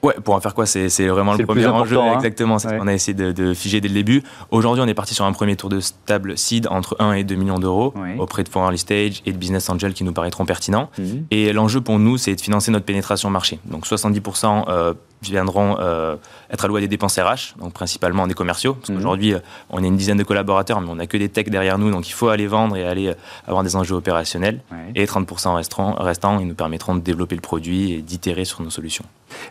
Ouais, 0.02 0.14
pour 0.22 0.34
en 0.34 0.40
faire 0.40 0.54
quoi 0.54 0.66
C'est 0.66 1.06
vraiment 1.08 1.34
le, 1.34 1.44
premier 1.44 1.66
enjeu. 1.66 1.98
Hein. 1.98 2.14
Exactement, 2.14 2.58
c'est 2.58 2.68
ce 2.68 2.74
qu'on 2.74 2.86
a 2.86 2.94
essayé 2.94 3.14
de, 3.14 3.54
figer 3.54 3.80
dès 3.80 3.88
le 3.88 3.94
début. 3.94 4.22
Aujourd'hui, 4.50 4.82
on 4.84 4.86
est 4.86 4.94
parti 4.94 5.14
sur 5.14 5.24
un 5.24 5.32
premier 5.32 5.56
tour 5.56 5.68
de 5.68 5.80
stable 5.80 6.38
seed 6.38 6.68
entre 6.68 6.96
1 7.00 7.14
et 7.14 7.24
2 7.24 7.34
millions 7.34 7.58
d'euros 7.58 7.94
auprès 8.18 8.44
de 8.44 8.48
fonds 8.48 8.62
early 8.62 8.78
stage 8.78 9.22
et 9.26 9.32
de 9.32 9.36
business 9.36 9.68
angels 9.68 9.94
qui 9.94 10.04
nous 10.04 10.12
paraîtront 10.12 10.44
pertinents. 10.44 10.90
Mhm. 10.98 11.26
Et 11.30 11.52
l'enjeu 11.52 11.80
pour 11.80 11.98
nous, 11.98 12.16
c'est 12.16 12.34
de 12.34 12.40
financer 12.40 12.70
notre 12.70 12.84
pénétration 12.84 13.30
marché. 13.30 13.58
Donc 13.64 13.86
70% 13.86 14.64
euh, 14.68 14.94
viendront 15.22 15.76
euh, 15.80 16.16
être 16.50 16.64
alloués 16.64 16.78
à 16.78 16.80
des 16.80 16.88
dépenses 16.88 17.18
RH, 17.18 17.58
donc 17.58 17.72
principalement 17.72 18.26
des 18.26 18.34
commerciaux. 18.34 18.74
Parce 18.74 18.90
mhm. 18.90 18.96
qu'aujourd'hui, 18.96 19.34
euh, 19.34 19.38
on 19.70 19.82
est 19.82 19.86
une 19.86 19.96
dizaine 19.96 20.18
de 20.18 20.24
collaborateurs, 20.24 20.80
mais 20.80 20.88
on 20.88 20.96
n'a 20.96 21.06
que 21.06 21.16
des 21.16 21.28
techs 21.28 21.50
derrière 21.50 21.78
nous, 21.78 21.90
donc 21.90 22.08
il 22.08 22.12
faut 22.12 22.28
aller 22.28 22.46
vendre 22.46 22.76
et 22.76 22.84
aller 22.84 23.14
avoir 23.46 23.62
des 23.62 23.76
enjeux 23.76 23.94
opérationnels. 23.94 24.60
Et 24.94 25.04
30% 25.04 25.54
restants, 25.54 25.94
restants, 25.94 26.38
ils 26.38 26.46
nous 26.46 26.54
permettront 26.54 26.94
de 26.94 27.00
développer 27.00 27.34
le 27.34 27.40
produit 27.40 27.92
et 27.92 28.02
d'itérer 28.02 28.44
sur 28.44 28.62
nos 28.62 28.70
solutions. 28.70 29.04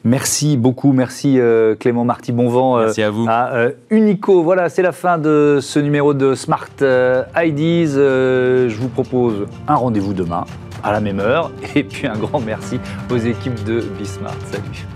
Merci 0.03 0.57
beaucoup, 0.57 0.91
merci 0.91 1.39
euh, 1.39 1.75
Clément 1.75 2.05
Marty 2.05 2.31
Bonvent. 2.31 2.77
Euh, 2.77 2.85
merci 2.85 3.03
à 3.03 3.09
vous. 3.09 3.25
À 3.27 3.53
euh, 3.53 3.71
Unico. 3.89 4.43
Voilà, 4.43 4.69
c'est 4.69 4.81
la 4.81 4.91
fin 4.91 5.17
de 5.17 5.59
ce 5.61 5.79
numéro 5.79 6.13
de 6.13 6.35
Smart 6.35 6.67
IDs. 6.81 7.93
je 7.93 8.75
vous 8.75 8.89
propose 8.89 9.47
un 9.67 9.75
rendez-vous 9.75 10.13
demain 10.13 10.45
à 10.83 10.91
la 10.91 10.99
même 10.99 11.19
heure. 11.19 11.51
Et 11.75 11.83
puis 11.83 12.07
un 12.07 12.17
grand 12.17 12.39
merci 12.39 12.79
aux 13.11 13.17
équipes 13.17 13.63
de 13.63 13.81
Bismart. 13.97 14.35
Salut. 14.51 14.87